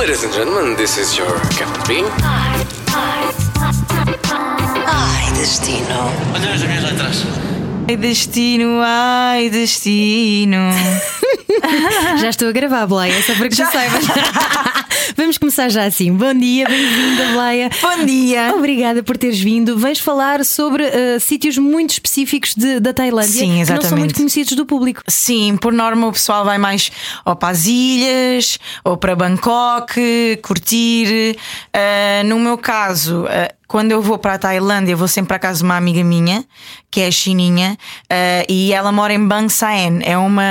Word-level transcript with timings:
Ladies 0.00 0.24
and 0.24 0.32
gentlemen, 0.32 0.76
this 0.76 0.96
is 0.96 1.14
your 1.14 1.28
Captain 1.50 1.84
Bean. 1.86 2.06
Ai, 4.86 5.30
destino. 5.34 6.08
Olha 6.34 6.54
as 6.54 6.62
minhas 6.62 6.84
letras. 6.84 7.26
Ai 7.86 7.96
destino, 7.98 8.80
ai 8.82 9.50
destino. 9.50 10.70
Já 12.18 12.30
estou 12.30 12.48
a 12.48 12.52
gravar, 12.52 12.86
Bleia, 12.86 13.22
só 13.22 13.34
para 13.34 13.50
que 13.50 13.54
já 13.54 13.70
saibas. 13.70 14.04
Vamos 15.20 15.36
começar 15.36 15.68
já 15.68 15.84
assim. 15.84 16.10
Bom 16.14 16.32
dia, 16.32 16.66
bem-vinda, 16.66 17.26
Bleia. 17.34 17.68
Bom 17.82 18.06
dia. 18.06 18.54
Obrigada 18.56 19.02
por 19.02 19.18
teres 19.18 19.38
vindo. 19.38 19.76
Vens 19.76 19.98
falar 19.98 20.42
sobre 20.46 20.82
uh, 20.82 21.20
sítios 21.20 21.58
muito 21.58 21.90
específicos 21.90 22.54
de- 22.54 22.80
da 22.80 22.94
Tailândia 22.94 23.30
Sim, 23.30 23.40
que 23.52 23.58
não 23.58 23.66
são 23.66 23.76
exatamente. 23.76 23.98
muito 23.98 24.14
conhecidos 24.14 24.54
do 24.54 24.64
público. 24.64 25.02
Sim, 25.06 25.58
por 25.60 25.74
norma 25.74 26.06
o 26.06 26.12
pessoal 26.12 26.42
vai 26.42 26.56
mais 26.56 26.90
ou 27.26 27.36
para 27.36 27.50
as 27.50 27.66
ilhas 27.66 28.58
ou 28.82 28.96
para 28.96 29.14
Bangkok, 29.14 30.38
curtir. 30.42 31.36
Ah, 31.70 32.22
no 32.24 32.38
meu 32.38 32.56
caso, 32.56 33.26
ah, 33.28 33.52
quando 33.68 33.92
eu 33.92 34.00
vou 34.00 34.16
para 34.16 34.34
a 34.34 34.38
Tailândia, 34.38 34.96
vou 34.96 35.06
sempre 35.06 35.28
para 35.28 35.38
casa 35.38 35.58
de 35.58 35.64
uma 35.64 35.76
amiga 35.76 36.02
minha, 36.02 36.46
que 36.90 37.02
é 37.02 37.08
a 37.08 37.10
Chininha, 37.10 37.76
ah, 38.08 38.44
e 38.48 38.72
ela 38.72 38.90
mora 38.90 39.12
em 39.12 39.28
Bang 39.28 39.52
Saen. 39.52 40.00
É 40.02 40.16
uma, 40.16 40.42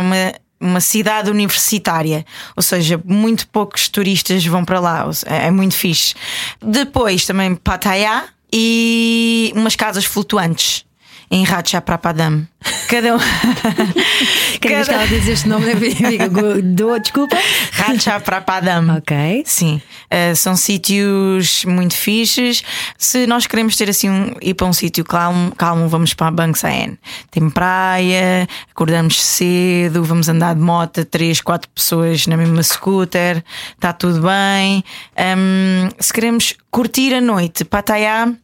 uma, 0.00 0.32
uma 0.62 0.80
cidade 0.80 1.30
universitária, 1.30 2.24
ou 2.56 2.62
seja, 2.62 3.00
muito 3.04 3.46
poucos 3.48 3.88
turistas 3.88 4.44
vão 4.46 4.64
para 4.64 4.80
lá. 4.80 5.10
É, 5.26 5.48
é 5.48 5.50
muito 5.50 5.74
fixe. 5.74 6.14
Depois 6.60 7.26
também 7.26 7.54
Pattaya 7.54 8.24
e 8.52 9.52
umas 9.56 9.74
casas 9.74 10.04
flutuantes. 10.04 10.84
Em 11.32 11.44
Ratchaprapadam. 11.44 12.46
Cada 12.88 13.16
um. 13.16 13.18
Cada 14.60 14.74
vez 14.74 14.86
que 14.86 14.94
ela 14.94 15.06
diz 15.06 15.26
este 15.26 15.48
nome, 15.48 15.72
eu 15.72 15.78
digo, 15.80 16.62
dou 16.62 17.00
desculpa. 17.00 17.38
Ratchaprapadam. 17.72 18.98
Ok. 18.98 19.42
Sim, 19.46 19.80
eh, 20.10 20.34
são 20.34 20.54
sítios 20.54 21.64
muito 21.64 21.94
fixes. 21.94 22.62
Se 22.98 23.26
nós 23.26 23.46
queremos 23.46 23.76
ter 23.76 23.88
assim 23.88 24.10
um, 24.10 24.36
ir 24.42 24.52
para 24.52 24.66
um 24.66 24.74
sítio 24.74 25.06
calmo, 25.06 25.54
calmo, 25.56 25.88
vamos 25.88 26.12
para 26.12 26.30
Bang 26.30 26.56
Saen. 26.56 26.98
Tem 27.30 27.48
praia, 27.48 28.46
acordamos 28.70 29.18
cedo, 29.18 30.04
vamos 30.04 30.28
andar 30.28 30.54
de 30.54 30.60
moto, 30.60 31.02
três, 31.06 31.40
quatro 31.40 31.70
pessoas 31.70 32.26
na 32.26 32.36
mesma 32.36 32.62
scooter, 32.62 33.42
está 33.74 33.94
tudo 33.94 34.20
bem. 34.20 34.84
Ahm, 35.16 35.88
se 35.98 36.12
queremos 36.12 36.54
curtir 36.70 37.14
a 37.14 37.22
noite, 37.22 37.64
Pattaya 37.64 38.36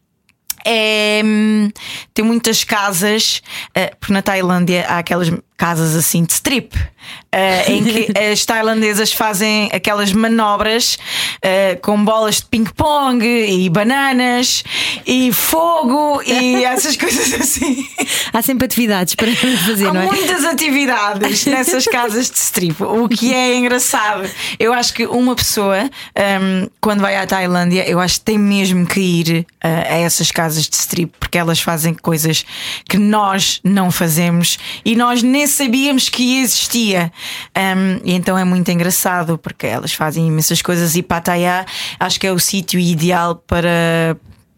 é, 0.71 1.23
hum, 1.25 1.71
tem 2.13 2.23
muitas 2.23 2.63
casas, 2.63 3.43
eh, 3.75 3.95
porque 3.99 4.13
na 4.13 4.21
Tailândia 4.21 4.85
há 4.87 4.99
aquelas 4.99 5.31
casas 5.59 5.97
assim 5.97 6.23
de 6.23 6.33
strip, 6.35 6.73
eh, 7.33 7.73
em 7.73 7.85
que 7.85 8.13
as 8.33 8.45
tailandesas 8.47 9.13
fazem 9.13 9.69
aquelas 9.73 10.13
manobras 10.13 10.97
eh, 11.43 11.75
com 11.83 12.03
bolas 12.03 12.37
de 12.37 12.45
ping-pong 12.45 13.25
e 13.27 13.69
bananas 13.69 14.63
e 15.05 15.33
fogo 15.33 16.23
e 16.23 16.63
essas 16.65 16.97
coisas 16.97 17.35
assim. 17.35 17.85
Há 18.33 18.41
sempre 18.41 18.67
atividades 18.67 19.17
para 19.17 19.35
fazer, 19.35 19.89
Há 19.89 19.93
não 19.93 20.03
é? 20.03 20.07
muitas 20.07 20.45
atividades 20.45 21.45
nessas 21.45 21.87
casas 21.87 22.31
de 22.31 22.39
strip, 22.39 22.81
o 22.81 23.09
que 23.09 23.35
é 23.35 23.57
engraçado. 23.57 24.31
Eu 24.61 24.73
acho 24.73 24.95
que 24.95 25.07
uma 25.07 25.35
pessoa, 25.35 25.91
hum, 26.41 26.69
quando 26.81 27.01
vai 27.01 27.17
à 27.17 27.27
Tailândia, 27.27 27.89
eu 27.89 27.99
acho 27.99 28.21
que 28.21 28.27
tem 28.27 28.39
mesmo 28.39 28.87
que 28.87 29.01
ir 29.01 29.47
uh, 29.65 29.67
a 29.67 29.97
essas 29.97 30.31
casas 30.31 30.69
de 30.69 30.77
strip, 30.77 31.13
porque 31.19 31.37
elas 31.37 31.61
fazem 31.61 31.95
coisas 31.95 32.45
que 32.89 32.97
nós 32.97 33.61
não 33.65 33.91
fazemos 33.91 34.57
e 34.85 34.95
nós 34.95 35.21
nem 35.21 35.48
sabíamos 35.49 36.09
que 36.09 36.41
existia. 36.41 37.13
Um, 37.57 38.01
e 38.05 38.13
então 38.15 38.37
é 38.39 38.45
muito 38.45 38.71
engraçado, 38.71 39.37
porque 39.39 39.67
elas 39.67 39.93
fazem 39.93 40.27
imensas 40.27 40.63
coisas 40.63 40.95
e 40.97 41.03
Pattaya 41.03 41.65
acho 41.99 42.21
que 42.21 42.27
é 42.27 42.33
o 42.33 42.39
sítio 42.39 42.79
ideal 42.79 43.35
para 43.37 44.17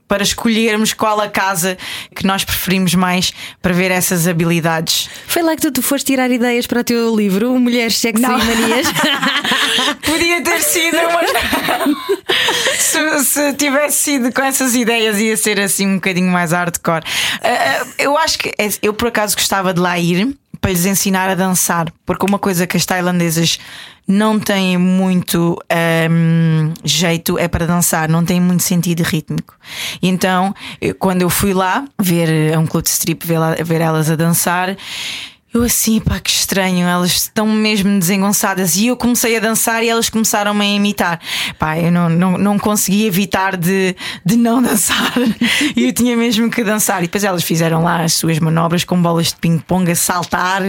para 0.08 0.24
escolhermos 0.24 0.92
qual 0.92 1.20
a 1.20 1.28
casa 1.28 1.78
que 2.16 2.26
nós 2.26 2.42
preferimos 2.42 2.96
mais 2.96 3.32
para 3.62 3.72
ver 3.72 3.92
essas 3.92 4.26
habilidades. 4.26 5.08
Foi 5.28 5.40
lá 5.40 5.54
que 5.54 5.62
tu, 5.62 5.70
tu 5.70 5.82
foste 5.82 6.06
tirar 6.06 6.28
ideias 6.32 6.66
para 6.66 6.80
o 6.80 6.84
teu 6.84 7.14
livro, 7.14 7.56
Mulheres, 7.60 7.96
Sexo 7.96 8.20
Não. 8.20 8.36
e 8.36 8.44
Manias. 8.44 8.88
Podia 10.04 10.42
ter 10.42 10.60
sido, 10.62 10.96
mas 11.14 11.30
se, 12.76 13.24
se 13.24 13.52
tivesse 13.54 13.98
sido 13.98 14.32
com 14.32 14.42
essas 14.42 14.74
ideias, 14.74 15.20
ia 15.20 15.36
ser 15.36 15.60
assim 15.60 15.86
um 15.86 15.94
bocadinho 15.94 16.30
mais 16.32 16.50
hardcore. 16.50 17.04
Ah, 17.40 17.48
ah, 17.82 17.86
eu 17.96 18.18
acho 18.18 18.36
que 18.40 18.48
é- 18.58 18.68
eu 18.82 18.92
por 18.92 19.06
acaso 19.06 19.36
gostava 19.36 19.72
de 19.72 19.78
lá 19.80 19.96
ir 19.96 20.36
para 20.60 20.70
lhes 20.70 20.84
ensinar 20.84 21.30
a 21.30 21.34
dançar, 21.34 21.92
porque 22.04 22.26
uma 22.26 22.38
coisa 22.38 22.66
que 22.66 22.76
as 22.76 22.84
tailandesas 22.84 23.58
não 24.06 24.38
têm 24.38 24.76
muito 24.76 25.56
ahm, 25.70 26.72
jeito 26.84 27.38
é 27.38 27.46
para 27.46 27.66
dançar, 27.66 28.08
não 28.08 28.24
têm 28.24 28.40
muito 28.40 28.62
sentido 28.62 29.02
rítmico. 29.02 29.54
E 30.02 30.08
então, 30.08 30.54
quando 30.98 31.22
eu 31.22 31.30
fui 31.30 31.54
lá 31.54 31.84
ver 31.98 32.52
a 32.52 32.58
um 32.58 32.66
clube 32.66 32.84
de 32.84 32.90
strip, 32.90 33.26
ver, 33.26 33.64
ver 33.64 33.80
elas 33.80 34.10
a 34.10 34.16
dançar. 34.16 34.76
Eu 35.52 35.64
assim, 35.64 35.98
pá, 35.98 36.20
que 36.20 36.30
estranho, 36.30 36.86
elas 36.86 37.10
estão 37.10 37.44
mesmo 37.44 37.98
desengonçadas 37.98 38.76
e 38.76 38.86
eu 38.86 38.96
comecei 38.96 39.36
a 39.36 39.40
dançar 39.40 39.82
e 39.82 39.88
elas 39.88 40.08
começaram-me 40.08 40.64
a 40.64 40.68
imitar. 40.68 41.20
Pá, 41.58 41.76
eu 41.76 41.90
não, 41.90 42.08
não, 42.08 42.38
não 42.38 42.58
consegui 42.58 43.04
evitar 43.04 43.56
de, 43.56 43.96
de 44.24 44.36
não 44.36 44.62
dançar 44.62 45.12
e 45.74 45.86
eu 45.86 45.92
tinha 45.92 46.16
mesmo 46.16 46.48
que 46.48 46.62
dançar. 46.62 47.02
E 47.02 47.06
depois 47.06 47.24
elas 47.24 47.42
fizeram 47.42 47.82
lá 47.82 48.04
as 48.04 48.12
suas 48.12 48.38
manobras 48.38 48.84
com 48.84 49.02
bolas 49.02 49.28
de 49.28 49.36
ping-pong 49.36 49.90
a 49.90 49.96
saltar 49.96 50.62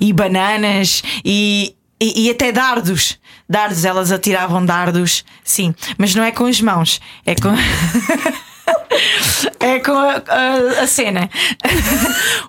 e 0.00 0.12
bananas 0.12 1.02
e, 1.24 1.74
e, 2.00 2.26
e 2.26 2.30
até 2.30 2.52
dardos. 2.52 3.18
Dardos, 3.48 3.84
elas 3.84 4.12
atiravam 4.12 4.64
dardos, 4.64 5.24
sim, 5.42 5.74
mas 5.96 6.14
não 6.14 6.22
é 6.22 6.30
com 6.30 6.44
as 6.44 6.60
mãos, 6.60 7.00
é 7.26 7.34
com. 7.34 7.48
É 9.60 9.78
com 9.80 9.92
a, 9.92 10.22
a- 10.28 10.82
a 10.82 10.86
cena. 10.86 11.28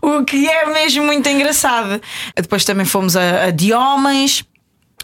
o 0.01 0.23
que 0.23 0.47
é 0.47 0.65
mesmo 0.67 1.03
muito 1.05 1.27
engraçado. 1.27 2.01
Depois 2.35 2.63
também 2.65 2.85
fomos 2.85 3.15
a, 3.15 3.45
a 3.45 3.51
de 3.51 3.73
homens. 3.73 4.43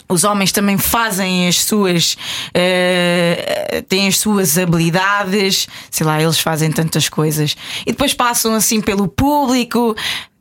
Os 0.07 0.23
homens 0.23 0.51
também 0.51 0.77
fazem 0.77 1.47
as 1.47 1.63
suas. 1.63 2.15
eh, 2.53 3.83
têm 3.89 4.07
as 4.07 4.19
suas 4.19 4.57
habilidades. 4.57 5.67
Sei 5.89 6.05
lá, 6.05 6.21
eles 6.21 6.39
fazem 6.39 6.71
tantas 6.71 7.09
coisas. 7.09 7.55
E 7.85 7.91
depois 7.91 8.13
passam 8.13 8.53
assim 8.53 8.81
pelo 8.81 9.07
público. 9.07 9.95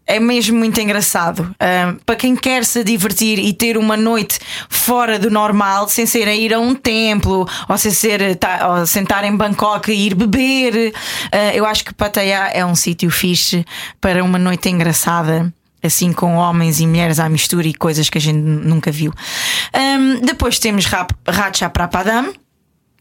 É 0.06 0.20
mesmo 0.20 0.58
muito 0.58 0.78
engraçado. 0.80 1.54
Para 2.04 2.16
quem 2.16 2.36
quer 2.36 2.64
se 2.64 2.84
divertir 2.84 3.38
e 3.38 3.52
ter 3.54 3.78
uma 3.78 3.96
noite 3.96 4.38
fora 4.68 5.18
do 5.18 5.30
normal, 5.30 5.88
sem 5.88 6.04
ser 6.04 6.28
a 6.28 6.34
ir 6.34 6.52
a 6.52 6.60
um 6.60 6.74
templo 6.74 7.48
ou 7.68 7.78
sem 7.78 7.90
ser 7.90 8.36
tá, 8.36 8.68
ou 8.80 8.86
sentar 8.86 9.24
em 9.24 9.34
Bangkok 9.34 9.90
e 9.90 10.06
ir 10.06 10.14
beber, 10.14 10.92
ah, 11.32 11.54
eu 11.54 11.64
acho 11.64 11.84
que 11.84 11.94
Pattaya 11.94 12.50
é 12.52 12.64
um 12.64 12.74
sítio 12.74 13.10
fixe 13.10 13.64
para 14.00 14.22
uma 14.22 14.38
noite 14.38 14.68
engraçada 14.68 15.52
assim 15.82 16.12
com 16.14 16.36
homens 16.36 16.80
e 16.80 16.86
mulheres 16.86 17.18
à 17.20 17.28
mistura 17.28 17.66
e 17.66 17.74
coisas 17.74 18.08
que 18.08 18.16
a 18.16 18.20
gente 18.20 18.38
nunca 18.38 18.90
viu. 18.90 19.12
Ahm, 19.72 20.20
depois 20.24 20.58
temos 20.58 20.86
Rap- 20.86 21.12
Ratchaprapadam. 21.28 22.32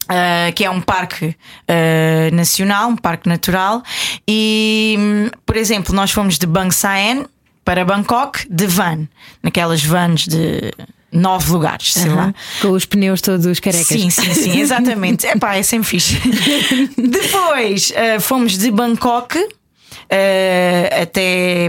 Uh, 0.04 0.52
que 0.54 0.64
é 0.64 0.70
um 0.70 0.82
parque 0.82 1.26
uh, 1.26 2.34
nacional, 2.34 2.90
um 2.90 2.96
parque 2.96 3.26
natural, 3.26 3.82
e 4.28 4.96
hum, 4.98 5.30
por 5.46 5.56
exemplo, 5.56 5.94
nós 5.94 6.10
fomos 6.10 6.38
de 6.38 6.46
Bang 6.46 6.74
Saen 6.74 7.24
para 7.64 7.86
Bangkok 7.86 8.46
de 8.50 8.66
van, 8.66 9.08
naquelas 9.42 9.82
vans 9.82 10.26
de 10.26 10.70
nove 11.10 11.50
lugares, 11.50 11.94
sei 11.94 12.10
lá. 12.10 12.34
Com 12.60 12.72
os 12.72 12.84
pneus 12.84 13.22
todos 13.22 13.58
carecas. 13.60 13.86
Sim, 13.86 14.10
sim, 14.10 14.34
sim, 14.34 14.58
exatamente. 14.60 15.26
Epá, 15.26 15.56
é 15.56 15.62
sempre 15.62 15.88
fixe. 15.88 16.20
Depois 16.98 17.90
uh, 17.92 18.20
fomos 18.20 18.58
de 18.58 18.70
Bangkok 18.70 19.38
até, 21.00 21.68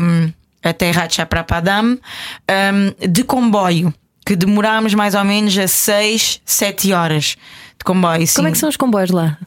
até 0.61 0.91
Ratchaprapadam 0.91 1.93
um, 1.93 3.07
de 3.07 3.23
comboio, 3.23 3.93
que 4.25 4.35
demorámos 4.35 4.93
mais 4.93 5.15
ou 5.15 5.23
menos 5.23 5.57
a 5.57 5.67
6, 5.67 6.41
7 6.43 6.91
horas 6.91 7.37
comboio. 7.85 8.25
Como 8.35 8.47
é 8.47 8.51
que 8.51 8.57
sim. 8.57 8.61
são 8.61 8.69
os 8.69 8.77
comboios 8.77 9.11
lá? 9.11 9.37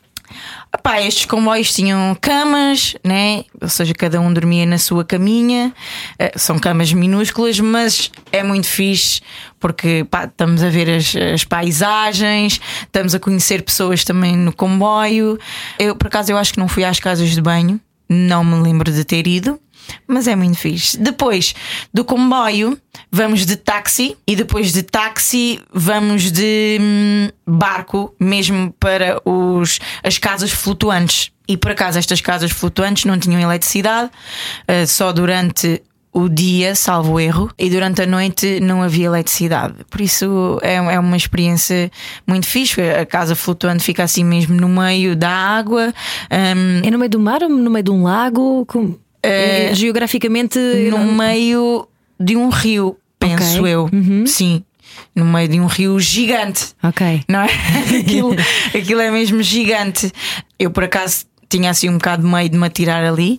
Epá, 0.75 1.01
estes 1.01 1.25
comboios 1.25 1.73
tinham 1.73 2.17
camas, 2.21 2.95
né? 3.03 3.45
Ou 3.61 3.69
seja, 3.69 3.95
cada 3.95 4.21
um 4.21 4.33
dormia 4.33 4.67
na 4.67 4.77
sua 4.77 5.03
caminha. 5.03 5.73
Eh, 6.19 6.33
São 6.37 6.59
camas 6.59 6.93
minúsculas, 6.93 7.59
mas 7.59 8.11
é 8.31 8.43
muito 8.43 8.67
fixe 8.67 9.23
porque 9.59 10.07
pá, 10.11 10.25
estamos 10.25 10.63
a 10.63 10.69
ver 10.69 10.91
as, 10.91 11.17
as 11.17 11.45
paisagens, 11.45 12.61
estamos 12.83 13.15
a 13.15 13.19
conhecer 13.19 13.63
pessoas 13.63 14.05
também 14.05 14.37
no 14.37 14.53
comboio. 14.53 15.39
Eu, 15.79 15.97
por 15.97 16.09
acaso, 16.09 16.31
eu 16.31 16.37
acho 16.37 16.53
que 16.53 16.61
não 16.61 16.69
fui 16.69 16.85
às 16.85 17.01
casas 17.01 17.31
de 17.31 17.41
banho, 17.41 17.81
não 18.09 18.45
me 18.45 18.61
lembro 18.63 18.93
de 18.93 19.05
ter 19.05 19.27
ido. 19.27 19.59
Mas 20.07 20.27
é 20.27 20.35
muito 20.37 20.59
fixe. 20.59 20.97
Depois 20.99 21.55
do 21.93 22.05
comboio, 22.05 22.79
vamos 23.11 23.45
de 23.47 23.57
táxi 23.57 24.17
e 24.27 24.35
depois 24.37 24.73
de 24.73 24.83
táxi, 24.83 25.61
vamos 25.73 26.31
de 26.31 26.79
hum, 26.81 27.29
barco, 27.47 28.15
mesmo 28.19 28.73
para 28.79 29.21
os, 29.25 29.79
as 30.03 30.19
casas 30.19 30.51
flutuantes. 30.51 31.31
E 31.47 31.57
por 31.57 31.71
acaso, 31.71 31.99
estas 31.99 32.21
casas 32.21 32.51
flutuantes 32.51 33.05
não 33.07 33.19
tinham 33.19 33.41
eletricidade, 33.41 34.11
eh, 34.67 34.85
só 34.85 35.13
durante 35.13 35.83
o 36.13 36.29
dia, 36.29 36.75
salvo 36.75 37.21
erro, 37.21 37.51
e 37.59 37.71
durante 37.71 38.03
a 38.03 38.07
noite 38.07 38.61
não 38.61 38.83
havia 38.83 39.07
eletricidade. 39.07 39.75
Por 39.89 40.01
isso 40.01 40.59
é, 40.63 40.75
é 40.75 40.99
uma 40.99 41.17
experiência 41.17 41.91
muito 42.27 42.47
fixe. 42.47 42.81
A 42.81 43.07
casa 43.07 43.37
flutuante 43.37 43.85
fica 43.85 44.03
assim 44.03 44.25
mesmo 44.25 44.55
no 44.57 44.69
meio 44.69 45.15
da 45.15 45.31
água. 45.31 45.95
Um, 46.31 46.87
É 46.87 46.91
no 46.91 46.99
meio 46.99 47.11
do 47.11 47.21
mar 47.21 47.43
ou 47.43 47.49
no 47.49 47.71
meio 47.71 47.85
de 47.85 47.91
um 47.91 48.03
lago? 48.03 48.65
Com- 48.67 48.97
É, 49.23 49.75
Geograficamente. 49.75 50.59
no 50.91 51.13
meio 51.13 51.89
de 52.19 52.37
um 52.37 52.49
rio, 52.49 52.97
penso 53.19 53.61
Ok. 53.61 53.73
eu. 53.73 53.91
Sim. 54.27 54.63
No 55.15 55.25
meio 55.25 55.49
de 55.49 55.61
um 55.61 55.67
rio 55.67 55.99
gigante. 56.01 56.75
Ok. 56.83 57.23
Não 57.29 57.41
é? 57.41 57.47
aquilo, 58.01 58.35
aquilo 58.75 59.01
é 59.01 59.11
mesmo 59.11 59.43
gigante. 59.43 60.11
Eu 60.59 60.71
por 60.71 60.85
acaso 60.85 61.25
tinha 61.49 61.71
assim 61.71 61.89
um 61.89 61.95
bocado 61.99 62.23
de 62.23 62.29
medo 62.29 62.53
de 62.53 62.59
me 62.59 62.67
atirar 62.67 63.05
ali. 63.05 63.39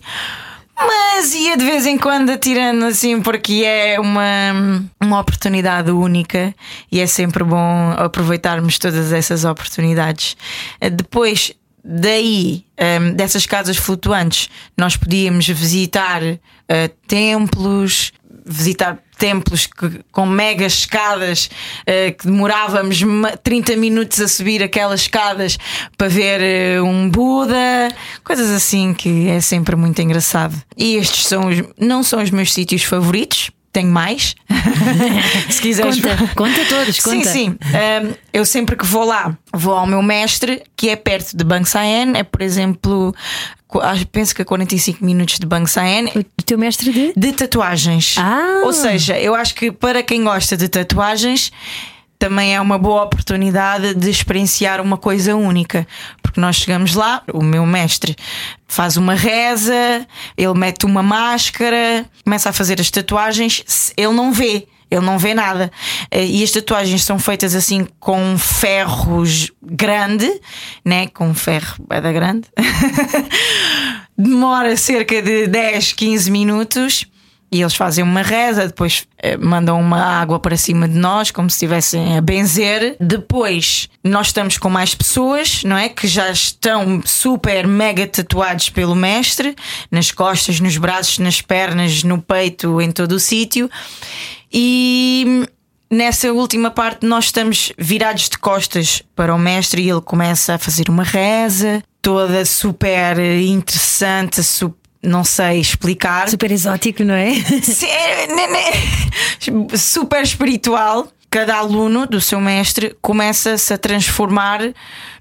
Mas 0.76 1.34
ia 1.34 1.58
de 1.58 1.64
vez 1.64 1.84
em 1.84 1.98
quando 1.98 2.30
atirando 2.30 2.86
assim, 2.86 3.20
porque 3.20 3.62
é 3.66 4.00
uma, 4.00 4.82
uma 4.98 5.20
oportunidade 5.20 5.90
única 5.90 6.54
e 6.90 7.00
é 7.00 7.06
sempre 7.06 7.44
bom 7.44 7.92
aproveitarmos 7.98 8.78
todas 8.78 9.12
essas 9.12 9.44
oportunidades. 9.44 10.38
Depois 10.80 11.52
daí, 11.84 12.64
ehm, 12.76 13.12
dessas 13.14 13.46
casas 13.46 13.76
flutuantes, 13.76 14.48
nós 14.76 14.96
podíamos 14.96 15.46
visitar 15.48 16.22
eh, 16.68 16.90
templos, 17.08 18.12
visitar 18.46 18.98
templos 19.18 19.66
que- 19.66 20.00
com 20.12 20.24
mega 20.24 20.64
escadas 20.64 21.50
eh, 21.86 22.12
que 22.12 22.26
demorávamos 22.26 23.02
ma- 23.02 23.36
30 23.36 23.76
minutos 23.76 24.20
a 24.20 24.28
subir 24.28 24.62
aquelas 24.62 25.00
escadas 25.02 25.58
para 25.98 26.08
ver 26.08 26.40
eh, 26.40 26.80
um 26.80 27.08
Buda, 27.10 27.88
coisas 28.24 28.50
assim 28.50 28.94
que 28.94 29.28
é 29.28 29.40
sempre 29.40 29.76
muito 29.76 30.00
engraçado. 30.00 30.54
E 30.76 30.96
estes 30.96 31.26
são 31.26 31.48
os, 31.48 31.62
não 31.78 32.02
são 32.02 32.22
os 32.22 32.30
meus 32.30 32.52
sítios 32.52 32.82
favoritos. 32.84 33.50
Tenho 33.72 33.90
mais. 33.90 34.34
Se 35.48 35.62
quiseres. 35.62 36.00
Conta, 36.00 36.34
conta 36.34 36.64
todos, 36.68 36.98
conta. 37.00 37.24
Sim, 37.24 37.32
sim. 37.32 37.58
Um, 37.60 38.14
eu 38.32 38.44
sempre 38.44 38.76
que 38.76 38.84
vou 38.84 39.04
lá, 39.04 39.36
vou 39.52 39.74
ao 39.74 39.86
meu 39.86 40.02
mestre, 40.02 40.62
que 40.76 40.88
é 40.88 40.96
perto 40.96 41.36
de 41.36 41.68
Saen, 41.68 42.16
é 42.16 42.24
por 42.24 42.42
exemplo, 42.42 43.14
penso 44.10 44.34
que 44.34 44.42
a 44.42 44.44
45 44.44 45.04
minutos 45.04 45.38
de 45.38 45.46
Saen. 45.68 46.06
O 46.16 46.42
teu 46.44 46.58
mestre 46.58 46.92
de. 46.92 47.12
De 47.16 47.32
tatuagens. 47.32 48.16
Ah. 48.18 48.62
Ou 48.64 48.72
seja, 48.72 49.18
eu 49.18 49.34
acho 49.34 49.54
que 49.54 49.70
para 49.70 50.02
quem 50.02 50.24
gosta 50.24 50.56
de 50.56 50.68
tatuagens 50.68 51.52
também 52.20 52.54
é 52.54 52.60
uma 52.60 52.78
boa 52.78 53.02
oportunidade 53.04 53.94
de 53.94 54.10
experienciar 54.10 54.78
uma 54.78 54.98
coisa 54.98 55.34
única. 55.34 55.88
Porque 56.22 56.38
nós 56.38 56.56
chegamos 56.56 56.94
lá, 56.94 57.22
o 57.32 57.42
meu 57.42 57.64
mestre 57.64 58.14
faz 58.68 58.98
uma 58.98 59.14
reza, 59.14 60.06
ele 60.36 60.54
mete 60.54 60.84
uma 60.84 61.02
máscara, 61.02 62.04
começa 62.22 62.50
a 62.50 62.52
fazer 62.52 62.78
as 62.78 62.90
tatuagens, 62.90 63.64
ele 63.96 64.12
não 64.12 64.32
vê. 64.32 64.68
Ele 64.90 65.06
não 65.06 65.18
vê 65.18 65.34
nada. 65.34 65.70
Eh, 66.10 66.26
E 66.26 66.42
as 66.42 66.50
tatuagens 66.50 67.04
são 67.04 67.16
feitas 67.18 67.54
assim 67.54 67.86
com 68.00 68.36
ferros 68.36 69.50
grande, 69.62 70.28
né? 70.84 71.06
Com 71.06 71.32
ferro 71.32 71.76
é 71.88 72.00
da 72.00 72.12
grande. 72.12 72.48
Demora 74.18 74.76
cerca 74.76 75.22
de 75.22 75.46
10, 75.46 75.92
15 75.92 76.30
minutos. 76.30 77.06
E 77.52 77.60
eles 77.60 77.74
fazem 77.74 78.04
uma 78.04 78.22
reza, 78.22 78.68
depois 78.68 79.04
eh, 79.18 79.36
mandam 79.36 79.80
uma 79.80 80.00
água 80.00 80.38
para 80.38 80.56
cima 80.56 80.88
de 80.88 80.96
nós, 80.96 81.32
como 81.32 81.50
se 81.50 81.56
estivessem 81.56 82.16
a 82.16 82.20
benzer. 82.20 82.96
Depois 83.00 83.88
nós 84.04 84.28
estamos 84.28 84.56
com 84.56 84.70
mais 84.70 84.94
pessoas, 84.94 85.64
não 85.64 85.76
é? 85.76 85.88
Que 85.88 86.06
já 86.06 86.30
estão 86.30 87.02
super 87.04 87.66
mega 87.66 88.06
tatuados 88.06 88.70
pelo 88.70 88.94
mestre, 88.94 89.56
nas 89.90 90.12
costas, 90.12 90.60
nos 90.60 90.76
braços, 90.76 91.18
nas 91.18 91.40
pernas, 91.40 92.04
no 92.04 92.22
peito, 92.22 92.80
em 92.80 92.92
todo 92.92 93.12
o 93.12 93.18
sítio. 93.18 93.68
E 94.52 95.44
nessa 95.90 96.32
última 96.32 96.70
parte 96.70 97.04
nós 97.04 97.26
estamos 97.26 97.72
virados 97.76 98.28
de 98.28 98.38
costas 98.38 99.02
para 99.16 99.34
o 99.34 99.38
mestre 99.38 99.82
e 99.82 99.90
ele 99.90 100.00
começa 100.00 100.54
a 100.54 100.58
fazer 100.58 100.88
uma 100.88 101.02
reza, 101.02 101.82
toda 102.00 102.44
super 102.44 103.18
interessante, 103.18 104.42
su- 104.42 104.74
não 105.02 105.24
sei 105.24 105.60
explicar. 105.60 106.28
Super 106.28 106.50
exótico, 106.50 107.04
não 107.04 107.14
é? 107.14 107.30
É, 107.82 108.26
né, 108.26 108.46
né, 108.48 109.76
super 109.76 110.22
espiritual. 110.22 111.08
Cada 111.30 111.56
aluno 111.56 112.06
do 112.06 112.20
seu 112.20 112.40
mestre 112.40 112.96
começa-se 113.00 113.72
a 113.72 113.78
transformar 113.78 114.60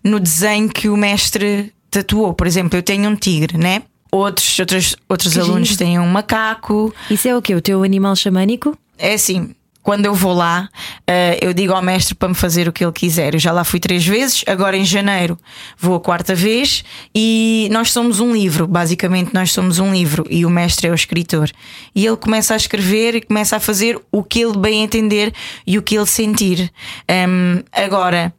no 0.04 0.20
desenho 0.20 0.68
que 0.68 0.90
o 0.90 0.98
mestre 0.98 1.72
tatuou. 1.92 2.34
Por 2.34 2.48
exemplo, 2.48 2.78
eu 2.78 2.82
tenho 2.84 3.08
um 3.10 3.16
tigre, 3.16 3.58
né? 3.58 3.84
Outros, 4.12 4.58
outros, 4.58 4.96
outros 5.08 5.34
Que 5.34 5.40
alunos 5.40 5.68
giro. 5.68 5.78
têm 5.78 6.00
um 6.00 6.08
macaco. 6.08 6.94
Isso 7.12 7.28
é 7.28 7.38
o 7.38 7.42
quê? 7.42 7.54
O 7.54 7.62
teu 7.62 7.84
animal 7.84 8.16
xamânico? 8.16 8.76
É 8.98 9.14
assim, 9.14 9.54
quando 9.90 10.06
eu 10.06 10.14
vou 10.14 10.36
lá, 10.36 10.70
eh, 11.08 11.40
eu 11.42 11.52
digo 11.52 11.74
ao 11.74 11.82
mestre 11.82 12.14
para 12.14 12.30
me 12.30 12.36
fazer 12.36 12.68
o 12.68 12.72
que 12.72 12.86
ele 12.86 12.92
quiser. 12.92 13.34
Eu 13.34 13.40
já 13.40 13.52
lá 13.52 13.64
fui 13.64 13.80
três 13.80 14.06
vezes, 14.06 14.44
agora 14.46 14.78
em 14.78 14.86
janeiro 14.86 15.36
vou 15.80 15.96
a 15.96 16.00
quarta 16.00 16.36
vez 16.36 16.84
e 17.16 17.68
nós 17.72 17.92
somos 17.92 18.20
um 18.20 18.32
livro. 18.32 18.68
Basicamente, 18.68 19.34
nós 19.34 19.52
somos 19.52 19.80
um 19.80 19.92
livro 19.92 20.28
e 20.30 20.46
o 20.46 20.50
mestre 20.52 20.90
é 20.90 20.92
o 20.92 20.94
escritor. 20.94 21.50
E 21.96 22.06
ele 22.06 22.18
começa 22.18 22.54
a 22.54 22.58
escrever 22.58 23.16
e 23.16 23.22
começa 23.22 23.56
a 23.56 23.60
fazer 23.60 24.00
o 24.12 24.22
que 24.22 24.42
ele 24.42 24.60
bem 24.60 24.84
entender 24.84 25.34
e 25.66 25.80
o 25.80 25.82
que 25.82 25.98
ele 25.98 26.06
sentir. 26.06 26.72
Ahm, 27.10 27.64
agora. 27.72 28.32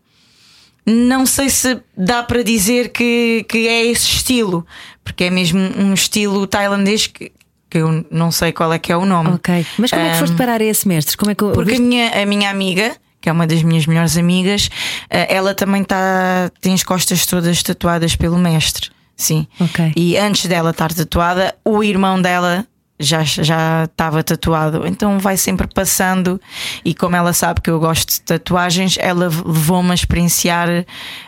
Não 0.86 1.26
sei 1.26 1.50
se 1.50 1.78
dá 1.96 2.22
para 2.22 2.42
dizer 2.42 2.90
que, 2.90 3.44
que 3.48 3.68
é 3.68 3.86
esse 3.86 4.06
estilo, 4.06 4.66
porque 5.04 5.24
é 5.24 5.30
mesmo 5.30 5.60
um 5.76 5.92
estilo 5.92 6.46
tailandês 6.46 7.06
que, 7.06 7.30
que 7.70 7.78
eu 7.78 8.04
não 8.10 8.30
sei 8.32 8.52
qual 8.52 8.72
é 8.72 8.78
que 8.78 8.92
é 8.92 8.96
o 8.96 9.06
nome. 9.06 9.30
Ok. 9.30 9.64
Mas 9.78 9.90
como 9.90 10.02
é 10.02 10.10
que 10.10 10.18
foste 10.18 10.36
parar 10.36 10.60
a 10.60 10.64
esse 10.64 10.86
mestre? 10.88 11.16
Como 11.16 11.30
é 11.30 11.34
que 11.34 11.44
Porque 11.44 11.56
a 11.56 11.60
ouviste? 11.60 11.80
minha, 11.82 12.22
a 12.22 12.26
minha 12.26 12.50
amiga, 12.50 12.96
que 13.20 13.28
é 13.28 13.32
uma 13.32 13.46
das 13.46 13.62
minhas 13.62 13.86
melhores 13.86 14.16
amigas, 14.16 14.68
eh, 15.08 15.34
ela 15.34 15.54
também 15.54 15.84
tá, 15.84 16.50
tem 16.60 16.74
as 16.74 16.82
costas 16.82 17.24
todas 17.26 17.62
tatuadas 17.62 18.16
pelo 18.16 18.36
mestre. 18.38 18.90
Sim. 19.16 19.46
Ok. 19.60 19.92
E 19.96 20.16
antes 20.16 20.46
dela 20.46 20.70
estar 20.70 20.92
tatuada, 20.92 21.54
o 21.64 21.84
irmão 21.84 22.20
dela 22.20 22.66
já 23.00 23.24
já 23.24 23.84
estava 23.84 24.22
tatuado. 24.22 24.86
Então 24.86 25.18
vai 25.18 25.36
sempre 25.36 25.66
passando. 25.66 26.40
E 26.84 26.94
como 26.94 27.16
ela 27.16 27.32
sabe 27.32 27.60
que 27.60 27.70
eu 27.70 27.80
gosto 27.80 28.10
de 28.10 28.20
tatuagens, 28.22 28.96
ela 29.00 29.24
levou-me 29.24 29.90
a 29.90 29.94
experienciar. 29.94 30.68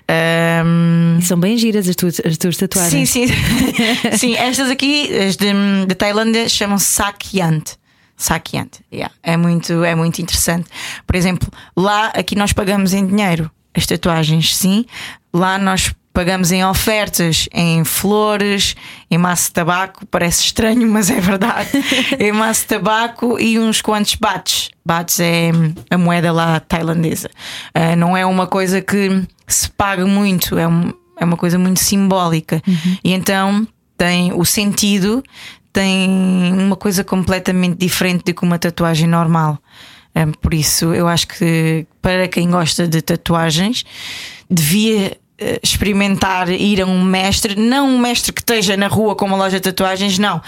ehm, 0.07 1.21
São 1.23 1.39
bem 1.41 1.57
giras 1.57 1.89
as 1.89 1.97
tuas, 1.97 2.21
as 2.21 2.37
tuas 2.37 2.57
Sim, 2.57 2.67
tatuagens. 2.69 3.11
sim. 3.11 3.27
sim, 4.19 4.37
estas 4.37 4.71
aqui, 4.71 5.11
as 5.17 5.37
de, 5.37 5.53
de 5.87 5.95
Tailândia, 5.95 6.49
chamam-se 6.49 6.85
Sakyant. 6.87 7.77
Sakyant, 8.17 8.69
yeah. 8.93 9.13
é, 9.23 9.37
muito, 9.37 9.83
é 9.83 9.95
muito 9.95 10.21
interessante. 10.21 10.69
Por 11.07 11.17
exemplo, 11.17 11.49
lá, 11.77 12.09
aqui 12.09 12.37
nós 12.37 12.53
pagamos 12.53 12.93
em 12.93 13.05
dinheiro 13.07 13.51
as 13.75 13.87
tatuagens, 13.87 14.55
sim. 14.55 14.85
Lá 15.33 15.59
nós 15.59 15.93
pagamos 16.13 16.53
em 16.53 16.65
ofertas, 16.65 17.49
em 17.53 17.85
flores, 17.85 18.77
em 19.11 19.19
maço 19.19 19.49
de 19.49 19.53
tabaco. 19.53 20.07
Parece 20.07 20.45
estranho, 20.45 20.89
mas 20.89 21.11
é 21.11 21.21
verdade. 21.21 21.71
em 22.19 22.33
maço 22.33 22.63
de 22.63 22.69
tabaco 22.69 23.39
e 23.41 23.59
uns 23.59 23.81
quantos 23.81 24.15
bates. 24.17 24.71
Bates 24.85 25.21
é 25.21 25.51
a 25.91 25.97
moeda 25.97 26.33
lá 26.33 26.61
tailandesa. 26.61 27.31
Ah, 27.75 27.97
não 27.97 28.17
é 28.17 28.27
uma 28.27 28.47
coisa 28.47 28.81
que 28.81 29.23
se 29.47 29.71
paga 29.71 30.07
muito, 30.07 30.59
é 30.59 30.67
um, 30.67 30.93
é 31.19 31.25
uma 31.25 31.37
coisa 31.37 31.59
muito 31.59 31.81
simbólica. 31.81 32.63
E 33.03 33.13
então 33.13 33.67
tem 33.97 34.33
o 34.33 34.45
sentido, 34.45 35.23
tem 35.73 36.11
uma 36.53 36.77
coisa 36.77 37.03
completamente 37.05 37.79
diferente 37.79 38.25
do 38.25 38.35
que 38.35 38.43
uma 38.43 38.59
tatuagem 38.59 39.09
normal. 39.09 39.59
É, 40.15 40.27
por 40.27 40.53
isso, 40.53 40.93
eu 40.93 41.09
acho 41.09 41.27
que 41.29 41.87
para 42.03 42.29
quem 42.29 42.51
gosta 42.51 42.87
de 42.87 43.01
tatuagens, 43.01 43.85
devia 44.51 45.17
experimentar 45.63 46.49
ir 46.49 46.81
a 46.83 46.87
um 46.87 47.03
mestre, 47.03 47.55
não 47.59 47.89
um 47.89 47.99
mestre 47.99 48.33
que 48.33 48.41
esteja 48.41 48.77
na 48.77 48.87
rua 48.87 49.15
com 49.15 49.25
uma 49.27 49.37
loja 49.37 49.59
de 49.59 49.63
tatuagens, 49.63 50.19
não. 50.19 50.41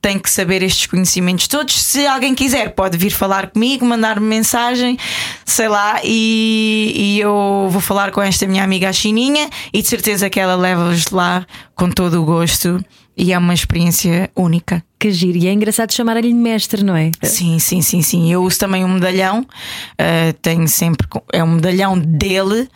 Tem 0.00 0.18
que 0.18 0.30
saber 0.30 0.62
estes 0.62 0.86
conhecimentos 0.86 1.46
todos. 1.46 1.74
Se 1.74 2.06
alguém 2.06 2.34
quiser, 2.34 2.70
pode 2.70 2.96
vir 2.96 3.10
falar 3.10 3.50
comigo, 3.50 3.84
mandar-me 3.84 4.26
mensagem, 4.26 4.98
sei 5.44 5.68
lá, 5.68 6.00
e, 6.04 6.92
e 6.94 7.20
eu 7.20 7.68
vou 7.70 7.80
falar 7.80 8.10
com 8.10 8.22
esta 8.22 8.46
minha 8.46 8.64
amiga 8.64 8.88
a 8.88 8.92
Chininha 8.92 9.48
e 9.72 9.82
de 9.82 9.88
certeza 9.88 10.30
que 10.30 10.40
ela 10.40 10.54
leva-vos 10.54 11.10
lá 11.10 11.46
com 11.74 11.90
todo 11.90 12.20
o 12.20 12.24
gosto 12.24 12.82
e 13.16 13.32
é 13.32 13.38
uma 13.38 13.54
experiência 13.54 14.30
única. 14.34 14.82
Que 15.00 15.10
giro. 15.10 15.38
E 15.38 15.48
é 15.48 15.52
engraçado 15.52 15.94
chamar-lhe 15.94 16.34
mestre, 16.34 16.84
não 16.84 16.94
é? 16.94 17.10
Sim, 17.22 17.58
sim, 17.58 17.80
sim, 17.80 18.02
sim. 18.02 18.30
Eu 18.30 18.42
uso 18.42 18.58
também 18.58 18.84
um 18.84 18.88
medalhão, 18.88 19.40
uh, 19.40 20.32
tenho 20.42 20.68
sempre. 20.68 21.06
É 21.32 21.42
um 21.42 21.52
medalhão 21.52 21.98
dele, 21.98 22.68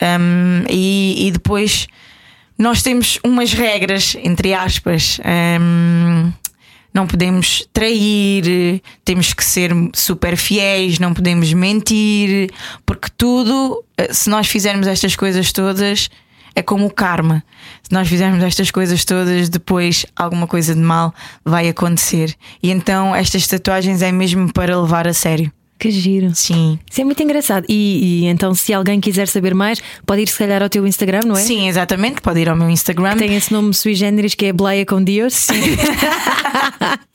um, 0.00 0.64
e, 0.70 1.26
e 1.26 1.30
depois 1.32 1.88
nós 2.56 2.84
temos 2.84 3.18
umas 3.24 3.52
regras, 3.52 4.16
entre 4.22 4.54
aspas. 4.54 5.18
um, 5.60 6.32
não 6.94 7.06
podemos 7.06 7.66
trair, 7.72 8.80
temos 9.04 9.32
que 9.32 9.42
ser 9.42 9.72
super 9.92 10.36
fiéis, 10.36 11.00
não 11.00 11.12
podemos 11.12 11.52
mentir, 11.52 12.50
porque 12.86 13.08
tudo, 13.18 13.82
uh, 14.00 14.14
se 14.14 14.30
nós 14.30 14.46
fizermos 14.46 14.86
estas 14.86 15.16
coisas 15.16 15.50
todas, 15.50 16.08
é 16.54 16.62
como 16.62 16.86
o 16.86 16.90
karma. 16.90 17.42
Se 17.82 17.92
nós 17.92 18.08
fizermos 18.08 18.42
estas 18.42 18.70
coisas 18.70 19.04
todas, 19.04 19.48
depois 19.48 20.06
alguma 20.16 20.46
coisa 20.46 20.74
de 20.74 20.80
mal 20.80 21.14
vai 21.44 21.68
acontecer. 21.68 22.34
E 22.62 22.70
então 22.70 23.14
estas 23.14 23.46
tatuagens 23.46 24.02
é 24.02 24.12
mesmo 24.12 24.52
para 24.52 24.80
levar 24.80 25.06
a 25.06 25.14
sério. 25.14 25.52
Que 25.82 25.90
giro. 25.90 26.32
Sim. 26.32 26.78
Isso 26.88 27.00
é 27.00 27.04
muito 27.04 27.20
engraçado. 27.20 27.66
E, 27.68 28.22
e 28.22 28.26
então, 28.26 28.54
se 28.54 28.72
alguém 28.72 29.00
quiser 29.00 29.26
saber 29.26 29.52
mais, 29.52 29.82
pode 30.06 30.22
ir 30.22 30.28
se 30.28 30.38
calhar 30.38 30.62
ao 30.62 30.68
teu 30.68 30.86
Instagram, 30.86 31.22
não 31.26 31.36
é? 31.36 31.42
Sim, 31.42 31.66
exatamente. 31.66 32.20
Pode 32.20 32.38
ir 32.38 32.48
ao 32.48 32.54
meu 32.54 32.70
Instagram. 32.70 33.16
Tem 33.16 33.34
esse 33.34 33.52
nome 33.52 33.74
sui 33.74 33.96
generis 33.96 34.32
que 34.36 34.46
é 34.46 34.52
Bleia 34.52 34.86
com 34.86 35.02
Deus. 35.02 35.34
Sim. 35.34 35.54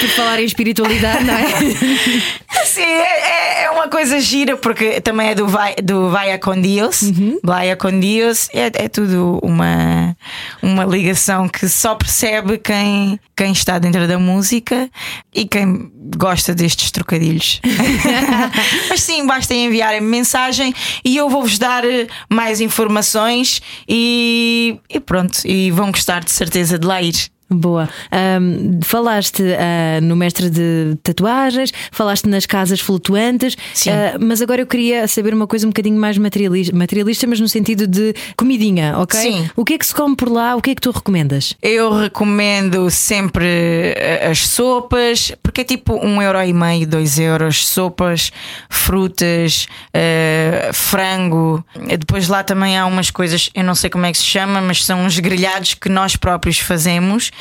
Por 0.00 0.08
falar 0.08 0.40
em 0.40 0.44
espiritualidade, 0.44 1.22
não 1.22 1.34
é? 1.34 1.46
Sim, 2.64 2.82
é, 2.82 3.64
é 3.64 3.70
uma 3.70 3.88
coisa 3.88 4.20
gira 4.20 4.56
porque 4.56 5.00
também 5.00 5.28
é 5.30 5.34
do 5.34 5.46
Vai, 5.46 5.74
do 5.76 6.10
Vaia 6.10 6.38
com 6.38 6.60
Deus. 6.60 7.02
Uhum. 7.02 7.38
Vaia 7.44 7.76
com 7.76 7.98
Deus 7.98 8.48
é, 8.52 8.70
é 8.74 8.88
tudo 8.88 9.38
uma, 9.42 10.16
uma 10.62 10.84
ligação 10.84 11.48
que 11.48 11.68
só 11.68 11.94
percebe 11.94 12.58
quem, 12.58 13.20
quem 13.36 13.52
está 13.52 13.78
dentro 13.78 14.06
da 14.08 14.18
música 14.18 14.88
e 15.34 15.46
quem 15.46 15.90
gosta 16.16 16.54
destes 16.54 16.90
trocadilhos. 16.90 17.60
Mas 18.88 19.02
sim, 19.02 19.26
basta 19.26 19.54
enviarem 19.54 20.00
mensagem 20.00 20.74
e 21.04 21.16
eu 21.16 21.28
vou-vos 21.28 21.58
dar 21.58 21.84
eh, 21.84 22.06
mais 22.28 22.60
informações 22.60 23.60
e, 23.88 24.78
e 24.88 25.00
pronto. 25.00 25.40
E 25.44 25.70
vão 25.70 25.90
gostar 25.90 26.24
de 26.24 26.30
certeza 26.30 26.78
de 26.78 26.86
lá 26.86 27.02
ir. 27.02 27.30
Boa. 27.52 27.88
Ahm, 28.12 28.78
falaste 28.84 29.42
ah, 29.42 30.00
no 30.00 30.14
mestre 30.14 30.48
de 30.48 30.96
tatuagens, 31.02 31.72
falaste 31.90 32.28
nas 32.28 32.46
casas 32.46 32.78
flutuantes, 32.78 33.56
Sim. 33.74 33.90
ah, 33.90 34.16
mas 34.20 34.40
agora 34.40 34.62
eu 34.62 34.66
queria 34.66 35.08
saber 35.08 35.34
uma 35.34 35.48
coisa 35.48 35.66
um 35.66 35.70
bocadinho 35.70 35.98
mais 35.98 36.16
materialista, 36.16 36.76
materialista, 36.76 37.26
mas 37.26 37.40
no 37.40 37.48
sentido 37.48 37.88
de 37.88 38.14
comidinha, 38.36 38.96
ok? 38.98 39.18
Sim. 39.18 39.50
O 39.56 39.64
que 39.64 39.74
é 39.74 39.78
que 39.78 39.84
se 39.84 39.92
come 39.92 40.14
por 40.14 40.30
lá? 40.30 40.54
O 40.54 40.62
que 40.62 40.70
é 40.70 40.74
que 40.76 40.80
tu 40.80 40.92
recomendas? 40.92 41.56
Eu 41.60 41.92
recomendo 41.92 42.88
sempre 42.88 43.94
eh, 43.96 44.28
as 44.30 44.46
sopas, 44.46 45.32
porque 45.42 45.62
é 45.62 45.64
tipo 45.64 45.94
um 45.96 46.22
euro 46.22 46.40
e 46.40 46.52
meio, 46.52 46.86
dois 46.86 47.18
euros, 47.18 47.66
sopas, 47.66 48.30
frutas, 48.68 49.66
eh, 49.92 50.70
frango. 50.72 51.64
Depois 51.98 52.28
lá 52.28 52.44
também 52.44 52.78
há 52.78 52.86
umas 52.86 53.10
coisas, 53.10 53.50
eu 53.56 53.64
não 53.64 53.74
sei 53.74 53.90
como 53.90 54.06
é 54.06 54.12
que 54.12 54.18
se 54.18 54.24
chama, 54.24 54.60
mas 54.60 54.84
são 54.84 55.04
uns 55.04 55.18
grelhados 55.18 55.74
que 55.74 55.88
nós 55.88 56.14
próprios 56.14 56.60
fazemos. 56.60 57.32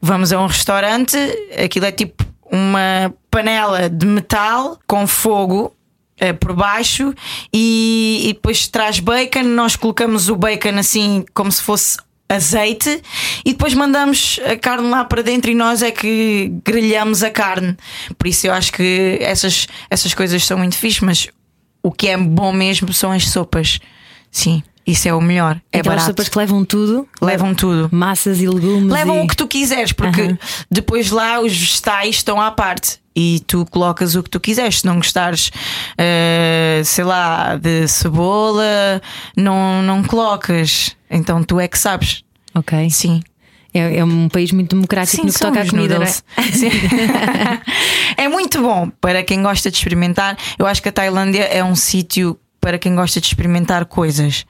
Vamos 0.00 0.32
a 0.32 0.40
um 0.40 0.46
restaurante, 0.46 1.16
aquilo 1.62 1.86
é 1.86 1.92
tipo 1.92 2.24
uma 2.50 3.12
panela 3.30 3.90
de 3.90 4.06
metal 4.06 4.78
com 4.86 5.06
fogo 5.06 5.74
eh, 6.18 6.32
por 6.32 6.52
baixo 6.54 7.14
e, 7.52 8.22
e 8.24 8.32
depois 8.32 8.66
traz 8.68 9.00
bacon. 9.00 9.42
Nós 9.42 9.76
colocamos 9.76 10.28
o 10.28 10.36
bacon 10.36 10.78
assim 10.78 11.24
como 11.34 11.50
se 11.52 11.62
fosse 11.62 11.98
azeite 12.28 13.02
e 13.44 13.52
depois 13.52 13.72
mandamos 13.72 14.38
a 14.44 14.56
carne 14.56 14.88
lá 14.88 15.04
para 15.04 15.22
dentro 15.22 15.50
e 15.50 15.54
nós 15.54 15.82
é 15.82 15.90
que 15.90 16.52
grelhamos 16.64 17.22
a 17.22 17.30
carne. 17.30 17.76
Por 18.18 18.26
isso 18.26 18.46
eu 18.46 18.52
acho 18.52 18.72
que 18.72 19.18
essas, 19.20 19.66
essas 19.88 20.12
coisas 20.12 20.44
são 20.44 20.58
muito 20.58 20.76
fixe, 20.76 21.04
mas 21.04 21.28
o 21.82 21.90
que 21.90 22.08
é 22.08 22.16
bom 22.16 22.52
mesmo 22.52 22.92
são 22.92 23.12
as 23.12 23.28
sopas. 23.28 23.80
Sim, 24.30 24.62
isso 24.88 25.06
é 25.06 25.12
o 25.12 25.20
melhor. 25.20 25.60
É 25.70 25.80
Aquelas 25.80 25.96
barato. 25.96 26.06
sopas 26.06 26.28
que 26.30 26.38
levam 26.38 26.64
tudo, 26.64 27.06
Levam 27.20 27.54
tudo. 27.54 27.90
massas 27.92 28.40
e 28.40 28.48
legumes. 28.48 28.90
Levam 28.90 29.18
e... 29.18 29.20
o 29.20 29.28
que 29.28 29.36
tu 29.36 29.46
quiseres, 29.46 29.92
porque 29.92 30.34
depois 30.70 31.10
lá 31.10 31.40
os 31.40 31.54
vegetais 31.54 32.16
estão 32.16 32.40
à 32.40 32.50
parte. 32.50 32.98
E 33.14 33.40
tu 33.46 33.66
colocas 33.66 34.14
o 34.14 34.22
que 34.22 34.30
tu 34.30 34.40
quiseres. 34.40 34.80
Se 34.80 34.86
não 34.86 34.96
gostares, 34.96 35.50
eh, 35.98 36.80
sei 36.84 37.04
lá, 37.04 37.56
de 37.56 37.86
cebola, 37.86 39.02
não, 39.36 39.82
não 39.82 40.02
colocas. 40.02 40.96
Então 41.10 41.42
tu 41.42 41.60
é 41.60 41.68
que 41.68 41.78
sabes. 41.78 42.24
Ok. 42.54 42.88
Sim. 42.88 43.20
É, 43.74 43.98
é 43.98 44.04
um 44.04 44.28
país 44.28 44.52
muito 44.52 44.74
democrático 44.74 45.26
no 45.26 45.32
que 45.32 45.38
toca 45.38 45.60
à 45.60 45.68
comida, 45.68 46.02
é? 46.02 46.06
Sim. 46.06 46.70
é 48.16 48.26
muito 48.26 48.62
bom 48.62 48.88
para 49.00 49.22
quem 49.22 49.42
gosta 49.42 49.70
de 49.70 49.76
experimentar. 49.76 50.38
Eu 50.58 50.66
acho 50.66 50.80
que 50.80 50.88
a 50.88 50.92
Tailândia 50.92 51.42
é 51.42 51.62
um 51.62 51.76
sítio 51.76 52.38
para 52.58 52.78
quem 52.78 52.94
gosta 52.94 53.20
de 53.20 53.26
experimentar 53.26 53.84
coisas. 53.84 54.46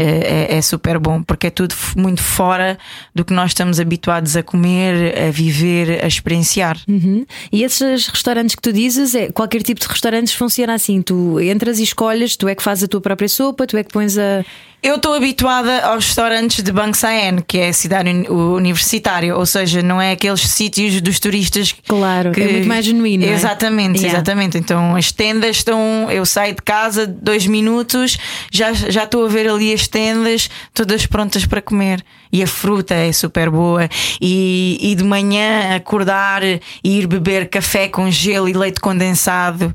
É, 0.00 0.52
é- 0.54 0.56
é 0.58 0.62
super 0.62 0.96
bom 0.96 1.20
porque 1.24 1.48
é 1.48 1.50
tudo 1.50 1.74
muito 1.96 2.22
fora 2.22 2.78
do 3.12 3.24
que 3.24 3.32
nós 3.32 3.50
estamos 3.50 3.80
habituados 3.80 4.36
a 4.36 4.44
comer, 4.44 5.12
a 5.18 5.30
viver, 5.32 6.04
a 6.04 6.06
experienciar. 6.06 6.78
Uhum. 6.86 7.26
E 7.50 7.64
esses 7.64 8.06
restaurantes 8.06 8.54
que 8.54 8.62
tu 8.62 8.72
dizes, 8.72 9.12
é, 9.16 9.32
qualquer 9.32 9.60
tipo 9.62 9.80
de 9.80 9.88
restaurantes 9.88 10.34
funciona 10.34 10.74
assim: 10.74 11.02
tu 11.02 11.40
entras 11.40 11.80
e 11.80 11.82
escolhes, 11.82 12.36
tu 12.36 12.46
é 12.46 12.54
que 12.54 12.62
fazes 12.62 12.84
a 12.84 12.88
tua 12.88 13.00
própria 13.00 13.28
sopa, 13.28 13.66
tu 13.66 13.76
é 13.76 13.82
que 13.82 13.92
pões 13.92 14.16
a. 14.16 14.44
Eu 14.80 14.94
estou 14.94 15.12
habituada 15.14 15.80
aos 15.86 16.06
restaurantes 16.06 16.62
de 16.62 16.70
Bang 16.70 16.96
Saen, 16.96 17.38
que 17.46 17.58
é 17.58 17.68
a 17.70 17.72
cidade 17.72 18.08
uni- 18.10 18.28
universitária, 18.28 19.36
ou 19.36 19.44
seja, 19.44 19.82
não 19.82 20.00
é 20.00 20.12
aqueles 20.12 20.40
sítios 20.42 21.00
dos 21.00 21.18
turistas. 21.18 21.74
Claro, 21.86 22.30
é 22.40 22.46
muito 22.52 22.68
mais 22.68 22.84
genuíno, 22.84 23.26
não 23.26 23.32
é? 23.32 23.34
Exatamente, 23.34 23.98
Yeah. 23.98 24.16
exatamente. 24.18 24.56
Então 24.56 24.94
as 24.94 25.10
tendas 25.10 25.56
estão. 25.56 26.08
Eu 26.10 26.24
saio 26.24 26.54
de 26.54 26.62
casa 26.62 27.08
dois 27.08 27.44
minutos, 27.46 28.16
já 28.52 28.72
já 28.72 29.02
estou 29.02 29.24
a 29.24 29.28
ver 29.28 29.48
ali 29.50 29.72
as 29.72 29.88
tendas 29.88 30.48
todas 30.72 31.04
prontas 31.06 31.44
para 31.44 31.60
comer. 31.60 32.04
E 32.32 32.40
a 32.42 32.46
fruta 32.46 32.94
é 32.94 33.10
super 33.10 33.50
boa. 33.50 33.88
E, 34.20 34.78
e 34.80 34.94
de 34.94 35.02
manhã 35.02 35.74
acordar 35.74 36.42
e 36.44 36.60
ir 36.84 37.06
beber 37.08 37.48
café 37.48 37.88
com 37.88 38.08
gelo 38.10 38.48
e 38.48 38.52
leite 38.52 38.78
condensado. 38.80 39.74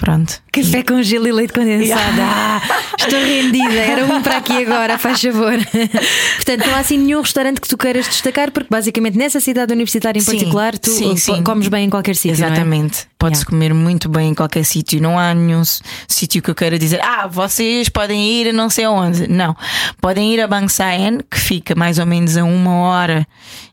Pronto. 0.00 0.40
Café 0.50 0.82
com 0.82 1.02
gelo 1.02 1.28
e 1.28 1.32
leite 1.32 1.52
condensado. 1.52 2.20
Ah, 2.22 2.58
estou 2.98 3.18
rendida. 3.20 3.74
Era 3.74 4.06
um 4.06 4.22
para 4.22 4.38
aqui 4.38 4.64
agora, 4.64 4.96
faz 4.96 5.20
favor. 5.20 5.52
Portanto, 6.36 6.66
não 6.66 6.74
há 6.74 6.78
assim 6.78 6.96
nenhum 6.96 7.20
restaurante 7.20 7.60
que 7.60 7.68
tu 7.68 7.76
queiras 7.76 8.06
destacar, 8.06 8.50
porque 8.50 8.68
basicamente 8.70 9.18
nessa 9.18 9.40
cidade 9.40 9.74
universitária 9.74 10.18
em 10.18 10.22
Sim, 10.22 10.32
particular, 10.32 10.78
tu 10.78 10.90
sim, 10.90 11.16
sim. 11.18 11.42
comes 11.42 11.68
bem 11.68 11.84
em 11.84 11.90
qualquer 11.90 12.16
sítio. 12.16 12.30
é? 12.42 12.46
Exatamente. 12.46 13.06
Pode-se 13.18 13.40
Yeah. 13.42 13.50
comer 13.50 13.74
muito 13.74 14.08
bem 14.08 14.30
em 14.30 14.34
qualquer 14.34 14.64
sítio. 14.64 15.02
Não 15.02 15.18
há 15.18 15.34
nenhum 15.34 15.62
sítio 16.08 16.40
que 16.42 16.50
eu 16.50 16.54
queira 16.54 16.78
dizer, 16.78 17.00
ah, 17.02 17.26
vocês 17.26 17.90
podem 17.90 18.26
ir 18.40 18.48
a 18.48 18.52
não 18.54 18.70
sei 18.70 18.84
aonde. 18.86 19.28
Não. 19.28 19.54
Podem 20.00 20.32
ir 20.32 20.40
a 20.40 20.46
Bang 20.48 20.70
Saen, 20.72 21.20
que 21.30 21.38
fica 21.38 21.74
mais 21.74 21.98
ou 21.98 22.06
menos 22.06 22.38
a 22.38 22.44
uma 22.44 22.74
hora 22.88 23.26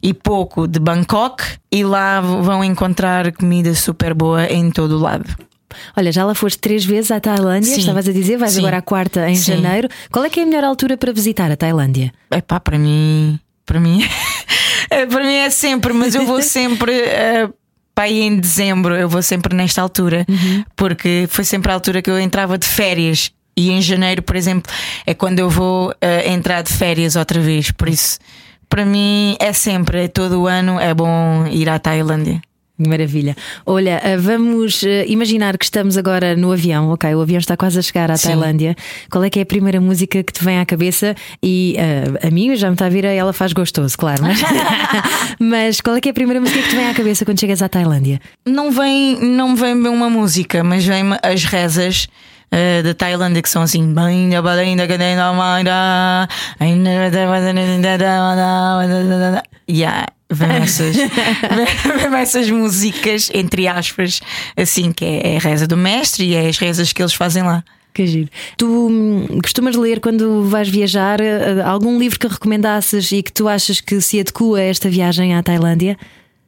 e 0.04 0.14
pouco 0.14 0.68
de 0.68 0.78
Bangkok, 0.80 1.42
e 1.72 1.84
lá 1.86 2.20
vão 2.20 2.62
encontrar 2.64 3.32
comida 3.32 3.74
super 3.74 4.14
boa 4.14 4.46
em 4.46 4.70
todo 4.72 4.98
o 4.98 5.00
lado. 5.00 5.47
Olha, 5.96 6.12
já 6.12 6.24
lá 6.26 6.34
foste 6.34 6.60
três 6.60 6.86
vezes 6.86 7.12
à 7.12 7.20
Tailândia, 7.20 7.74
Sim. 7.74 7.80
estavas 7.80 8.08
a 8.08 8.12
dizer, 8.12 8.38
vais 8.38 8.54
Sim. 8.54 8.60
agora 8.60 8.78
à 8.78 8.82
quarta 8.82 9.30
em 9.30 9.36
Sim. 9.36 9.54
janeiro. 9.62 9.90
Qual 10.12 10.24
é 10.26 10.30
que 10.30 10.40
é 10.40 10.44
a 10.44 10.46
melhor 10.46 10.64
altura 10.64 10.98
para 10.98 11.12
visitar 11.12 11.52
a 11.52 11.56
Tailândia? 11.58 12.12
É 12.32 12.42
pá, 12.42 12.60
para 12.60 12.78
mim. 12.80 13.40
Para 13.66 13.80
mim. 13.80 14.04
é, 14.90 15.06
para 15.08 15.24
mim 15.24 15.34
é 15.36 15.50
sempre, 15.50 15.94
mas 15.94 16.16
eu 16.16 16.26
vou 16.26 16.42
sempre. 16.44 16.92
eh, 16.94 17.50
Pá, 17.94 18.04
aí 18.04 18.22
em 18.22 18.40
dezembro 18.40 18.96
eu 18.96 19.10
vou 19.10 19.24
sempre 19.24 19.56
nesta 19.56 19.82
altura, 19.82 20.24
porque 20.76 21.26
foi 21.30 21.44
sempre 21.44 21.72
a 21.72 21.74
altura 21.74 22.00
que 22.02 22.10
eu 22.12 22.20
entrava 22.20 22.56
de 22.58 22.68
férias. 22.68 23.32
E 23.58 23.72
em 23.72 23.82
janeiro, 23.82 24.22
por 24.22 24.36
exemplo, 24.36 24.72
é 25.04 25.16
quando 25.16 25.40
eu 25.40 25.50
vou 25.50 25.92
eh, 26.00 26.32
entrar 26.32 26.62
de 26.62 26.72
férias 26.72 27.16
outra 27.16 27.40
vez. 27.40 27.72
Por 27.72 27.90
isso, 27.90 28.20
para 28.70 28.86
mim 28.86 29.36
é 29.40 29.52
sempre, 29.52 30.04
é 30.04 30.08
todo 30.08 30.42
o 30.44 30.46
ano, 30.48 30.80
é 30.80 30.94
bom 30.94 31.48
ir 31.48 31.68
à 31.70 31.80
Tailândia. 31.80 32.40
Maravilha. 32.78 33.36
Olha, 33.66 34.00
ah, 34.04 34.18
vamos 34.20 34.84
ah, 34.84 35.06
imaginar 35.08 35.58
que 35.58 35.66
estamos 35.66 35.98
agora 35.98 36.36
no 36.36 36.52
avião, 36.52 36.90
ok? 36.92 37.14
O 37.16 37.22
avião 37.22 37.40
está 37.40 37.58
quase 37.58 37.80
a 37.80 37.82
chegar 37.82 38.12
à 38.12 38.18
Sim. 38.18 38.30
Tailândia. 38.30 38.76
Qual 39.10 39.24
é 39.24 39.30
que 39.30 39.40
é 39.40 39.42
a 39.42 39.46
primeira 39.46 39.82
música 39.82 40.22
que 40.24 40.32
te 40.32 40.44
vem 40.44 40.60
à 40.60 40.66
cabeça? 40.66 41.16
E 41.42 41.76
ah, 41.80 42.28
a 42.28 42.30
mim 42.30 42.56
já 42.56 42.68
me 42.68 42.74
está 42.74 42.86
a 42.86 42.90
vir, 42.90 43.06
a 43.06 43.12
ela 43.12 43.34
faz 43.34 43.52
gostoso, 43.52 43.98
claro. 43.98 44.22
Mas, 44.22 44.40
mas 45.40 45.82
qual 45.82 45.96
é 45.96 46.02
que 46.02 46.10
é 46.10 46.12
a 46.12 46.14
primeira 46.14 46.40
música 46.40 46.62
que 46.62 46.70
te 46.70 46.76
vem 46.76 46.88
à 46.88 46.94
cabeça 46.94 47.26
quando 47.26 47.40
chegas 47.40 47.62
à 47.62 47.70
Tailândia? 47.70 48.20
Não 48.46 48.72
vem, 48.72 49.20
não 49.22 49.56
vem 49.56 49.74
uma 49.74 50.10
música, 50.10 50.64
mas 50.64 50.86
vem 50.86 51.04
as 51.24 51.46
rezas 51.46 52.08
eh, 52.52 52.82
da 52.82 52.94
Tailândia 52.94 53.42
que 53.42 53.50
são 53.50 53.62
assim. 53.62 53.94
Yeah, 59.70 60.08
vem 60.30 60.50
essas, 60.58 60.96
vem, 60.96 62.20
essas 62.20 62.50
músicas, 62.50 63.30
entre 63.34 63.68
aspas, 63.68 64.22
assim, 64.56 64.92
que 64.92 65.06
é, 65.06 65.34
é 65.34 65.38
a 65.38 65.40
reza 65.40 65.68
do 65.68 65.78
mestre 65.78 66.26
e 66.26 66.36
é 66.36 66.48
as 66.48 66.58
rezas 66.58 66.94
que 66.94 67.02
eles 67.02 67.14
fazem 67.14 67.44
lá. 67.44 67.64
Que 67.94 68.06
giro. 68.06 68.30
Tu 68.58 68.68
hum, 68.68 69.40
costumas 69.42 69.76
ler 69.76 70.00
quando 70.00 70.44
vais 70.44 70.70
viajar 70.70 71.20
ah, 71.20 71.68
algum 71.68 71.98
livro 71.98 72.20
que 72.20 72.28
recomendasses 72.28 73.12
e 73.12 73.24
que 73.24 73.34
tu 73.34 73.48
achas 73.48 73.82
que 73.82 74.00
se 74.00 74.20
adequa 74.20 74.58
a 74.58 74.62
esta 74.62 74.88
viagem 74.88 75.36
à 75.36 75.42
Tailândia? 75.42 75.98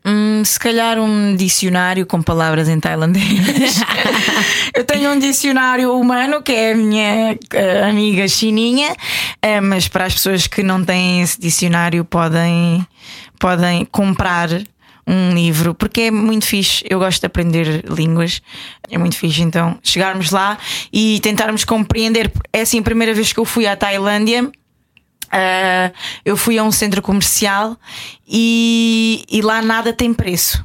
Hum, 0.05 0.43
se 0.45 0.57
calhar 0.57 0.98
um 0.98 1.36
dicionário 1.36 2.05
com 2.05 2.21
palavras 2.21 2.69
em 2.69 2.79
tailandês. 2.79 3.81
Eu 4.74 4.86
tenho 4.86 5.12
um 5.12 5.19
dicionário 5.19 5.93
humano 5.93 6.41
que 6.41 6.51
é 6.51 6.71
a 6.71 6.75
minha 6.75 7.38
eh, 7.53 7.83
amiga 7.83 8.27
chininha, 8.27 8.95
eh, 9.41 9.59
mas 9.59 9.88
para 9.88 10.05
as 10.05 10.13
pessoas 10.13 10.48
que 10.48 10.63
não 10.63 10.86
têm 10.86 11.21
esse 11.21 11.39
dicionário 11.39 12.05
podem, 12.05 12.86
podem 13.39 13.86
comprar 13.86 14.50
um 15.10 15.34
livro, 15.34 15.74
porque 15.74 16.01
é 16.01 16.12
muito 16.12 16.46
fixe. 16.46 16.86
Eu 16.88 17.00
gosto 17.00 17.22
de 17.22 17.25
aprender 17.25 17.84
línguas, 17.89 18.41
é 18.89 18.98
muito 18.98 19.17
fixe. 19.17 19.41
Então, 19.41 19.79
chegarmos 19.81 20.29
lá 20.29 20.58
e 20.93 21.19
tentarmos 21.22 21.65
compreender. 21.65 22.31
É 22.53 22.62
assim, 22.62 22.79
a 22.79 22.84
primeira 22.84 23.13
vez 23.13 23.34
que 23.34 23.39
eu 23.39 23.46
fui 23.46 23.65
à 23.65 23.75
Tailândia. 23.75 24.51
ah, 25.31 25.91
eu 26.24 26.38
fui 26.38 26.60
a 26.60 26.63
um 26.63 26.72
centro 26.72 27.01
comercial 27.01 27.75
e, 28.27 29.24
e 29.29 29.41
lá 29.41 29.62
nada 29.62 29.91
tem 29.91 30.13
preço. 30.13 30.63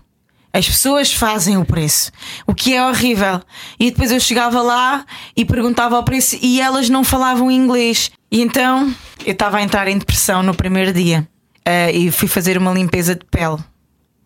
As 0.53 0.69
pessoas 0.69 1.13
fazem 1.13 1.57
o 1.57 1.65
preço, 1.65 2.13
o 2.47 2.55
que 2.55 2.75
é 2.75 2.87
horrível. 2.87 3.41
E 3.81 3.91
depois 3.91 4.13
eu 4.13 4.21
chegava 4.21 4.63
lá 4.63 5.05
e 5.37 5.45
perguntava 5.45 5.99
o 5.99 6.05
preço 6.05 6.39
e 6.41 6.61
elas 6.61 6.89
não 6.89 7.03
falavam 7.03 7.51
inglês. 7.51 8.13
E 8.31 8.41
então 8.41 8.95
eu 9.27 9.33
estava 9.33 9.57
a 9.57 9.63
entrar 9.63 9.89
em 9.89 9.99
depressão 9.99 10.43
no 10.43 10.55
primeiro 10.55 10.93
dia 10.93 11.27
ah, 11.67 11.91
e 11.91 12.11
fui 12.11 12.29
fazer 12.29 12.59
uma 12.59 12.73
limpeza 12.73 13.15
de 13.15 13.25
pele. 13.25 13.59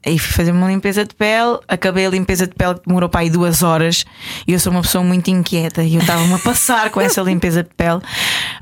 Aí 0.07 0.18
fui 0.18 0.33
fazer 0.33 0.52
uma 0.52 0.68
limpeza 0.68 1.04
de 1.04 1.14
pele, 1.14 1.59
acabei 1.66 2.07
a 2.07 2.11
limpeza 2.11 2.47
de 2.47 2.54
pele 2.54 2.75
que 2.75 2.87
demorou 2.87 3.09
para 3.09 3.21
aí 3.21 3.30
duas 3.30 3.62
horas 3.62 4.04
e 4.47 4.52
eu 4.52 4.61
sou 4.61 4.71
uma 4.71 4.80
pessoa 4.80 5.02
muito 5.02 5.28
inquieta 5.28 5.83
e 5.83 5.97
eu 5.97 6.00
estava-me 6.00 6.33
a 6.33 6.38
passar 6.40 6.90
com 6.90 7.00
essa 7.00 7.21
limpeza 7.21 7.64
de 7.64 7.71
pele. 7.75 8.00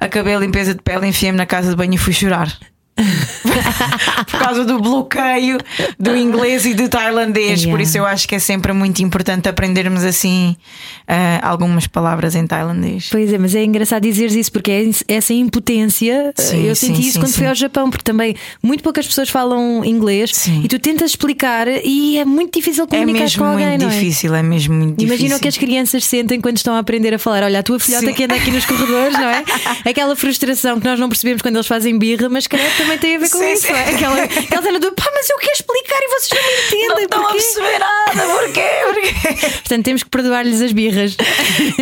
Acabei 0.01 0.35
a 0.35 0.39
limpeza 0.39 0.75
de 0.75 0.83
pele, 0.83 1.07
enfiei-me 1.07 1.37
na 1.37 1.47
casa 1.47 1.71
de 1.71 1.77
banho 1.77 1.95
e 1.95 1.99
fui 1.99 2.13
chorar. 2.13 2.51
Por 4.31 4.39
causa 4.39 4.65
do 4.65 4.81
bloqueio 4.81 5.59
do 5.99 6.17
inglês 6.17 6.65
e 6.65 6.75
do 6.75 6.89
tailandês. 6.89 7.61
Yeah. 7.61 7.71
Por 7.71 7.81
isso 7.81 7.99
eu 7.99 8.07
acho 8.07 8.27
que 8.27 8.35
é 8.35 8.39
sempre 8.39 8.73
muito 8.73 9.03
importante 9.03 9.49
aprendermos 9.49 10.03
assim 10.03 10.57
ah, 11.07 11.41
algumas 11.43 11.87
palavras 11.87 12.35
em 12.35 12.47
tailandês. 12.47 13.09
Pois 13.11 13.33
é, 13.33 13.39
mas 13.39 13.55
é 13.55 13.63
engraçado 13.65 14.03
dizeres 14.03 14.35
isso 14.35 14.53
porque 14.53 14.71
é 14.71 14.91
essa 15.09 15.35
impotência. 15.35 16.33
Sim, 16.37 16.65
eu 16.65 16.75
sim, 16.75 16.89
senti 16.89 17.03
isso 17.03 17.13
sim, 17.13 17.21
quando 17.21 17.33
sim. 17.33 17.39
fui 17.39 17.47
ao 17.47 17.55
Japão, 17.55 17.91
porque 17.91 18.05
também 18.05 18.35
muito 18.63 18.83
poucas 18.83 19.07
pessoas 19.07 19.29
falam 19.29 19.85
inglês 19.85 20.47
e 20.63 20.69
tu 20.69 20.79
tentas 20.79 21.11
explicar 21.11 21.69
e 21.69 22.19
é 22.19 22.25
muito 22.25 22.59
difícil 22.59 22.85
É 22.85 22.87
comunicar 22.87 23.21
mesmo 23.21 23.43
com 23.43 23.51
alguém, 23.51 23.69
muito 23.69 23.83
não 23.83 23.91
é? 23.91 23.95
difícil, 23.95 24.35
é 24.35 24.43
mesmo 24.43 24.75
muito 24.75 24.99
difícil. 24.99 25.17
Imagina 25.17 25.37
o 25.37 25.41
que 25.41 25.49
as 25.49 25.57
crianças 25.57 26.05
sentem 26.05 26.41
quando 26.41 26.57
estão 26.57 26.75
a 26.75 26.79
aprender 26.79 27.15
a 27.15 27.19
falar. 27.19 27.43
Olha, 27.43 27.61
a 27.61 27.63
tua 27.63 27.79
filhota 27.79 28.13
que 28.13 28.25
anda 28.25 28.35
aqui 28.35 28.51
nos 28.51 28.65
corredores, 28.65 29.13
não 29.15 29.29
é? 29.29 29.45
Aquela 29.89 30.17
frustração 30.17 30.81
que 30.81 30.87
nós 30.87 30.99
não 30.99 31.09
percebemos 31.09 31.43
quando 31.43 31.57
eles 31.57 31.67
fazem 31.67 31.99
birra, 31.99 32.29
mas 32.29 32.47
calhar 32.47 32.71
também 32.87 32.99
tem 32.99 33.17
a 33.17 33.19
ver 33.19 33.31
com 33.31 33.39
Sim, 33.39 33.53
isso, 33.53 33.67
sim. 33.67 33.73
não 33.73 33.79
é? 33.79 33.91
Aquela, 33.91 34.23
aquela 34.23 34.63
cena 34.63 34.81
do 34.81 34.93
pá, 34.93 35.11
mas 35.15 35.29
eu 35.31 35.39
quero 35.39 35.53
explicar 35.53 35.99
e 36.01 36.09
vocês 36.09 36.31
não 36.31 36.43
me 36.43 36.89
Não 36.89 37.01
entendem. 37.01 37.05
estão 37.05 37.21
a 37.21 37.23
porquê?" 37.23 37.39
perceber 37.39 37.79
nada, 37.79 38.27
porquê? 38.39 38.71
porquê? 38.85 39.47
Portanto, 39.59 39.85
temos 39.85 40.03
que 40.03 40.09
perdoar-lhes 40.11 40.61
as 40.63 40.73
birras. 40.73 41.17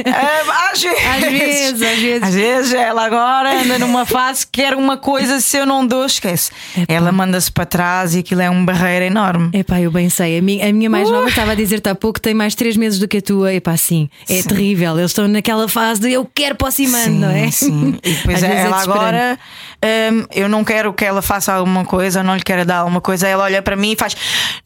Ah, 0.06 0.70
às 0.72 0.82
vezes. 0.82 1.04
Às 1.06 1.20
vezes, 1.30 1.82
às 1.82 1.98
vezes. 1.98 2.22
Às 2.22 2.34
vezes 2.34 2.72
ela 2.74 3.04
agora 3.06 3.60
anda 3.62 3.78
numa 3.78 4.04
fase 4.06 4.46
que 4.46 4.62
quer 4.62 4.74
uma 4.74 4.96
coisa, 4.96 5.40
se 5.40 5.56
eu 5.56 5.66
não 5.66 5.86
dou, 5.86 6.04
esquece. 6.06 6.50
Ela 6.88 7.12
manda-se 7.12 7.50
para 7.50 7.66
trás 7.66 8.14
e 8.14 8.20
aquilo 8.20 8.40
é 8.40 8.50
uma 8.50 8.64
barreira 8.64 9.04
enorme. 9.06 9.50
Epá, 9.52 9.80
eu 9.80 9.90
bem 9.90 10.08
sei. 10.08 10.38
A 10.38 10.42
minha, 10.42 10.68
a 10.68 10.72
minha 10.72 10.88
mais 10.90 11.10
nova 11.10 11.28
estava 11.28 11.52
a 11.52 11.54
dizer-te 11.54 11.88
há 11.88 11.94
pouco 11.94 12.20
tem 12.20 12.34
mais 12.34 12.54
3 12.54 12.76
meses 12.76 12.98
do 12.98 13.06
que 13.08 13.18
a 13.18 13.22
tua. 13.22 13.52
Epá, 13.54 13.76
sim, 13.76 14.08
é 14.28 14.42
terrível. 14.42 14.98
Eles 14.98 15.10
estão 15.10 15.28
naquela 15.28 15.68
fase 15.68 16.00
de 16.00 16.12
eu 16.12 16.28
quero 16.34 16.54
para 16.54 16.68
o 16.68 16.70
Sim, 16.74 17.18
não 17.18 17.30
é? 17.30 17.50
sim. 17.50 17.98
E 18.02 18.12
depois 18.12 18.40
vezes 18.40 18.56
é 18.56 18.60
ela 18.62 18.70
desesperante. 18.76 18.90
agora, 19.06 19.38
hum, 19.84 20.26
eu 20.32 20.48
não 20.48 20.64
quero 20.64 20.92
que 20.92 21.04
ela 21.04 21.22
faça 21.22 21.52
alguma 21.52 21.84
coisa, 21.84 22.22
não 22.22 22.34
lhe 22.36 22.42
quero 22.42 22.64
dar 22.64 22.78
alguma 22.78 23.00
coisa. 23.00 23.28
Ela 23.28 23.44
olha 23.44 23.62
para 23.62 23.76
mim 23.76 23.92
e 23.92 23.96
faz: 23.96 24.16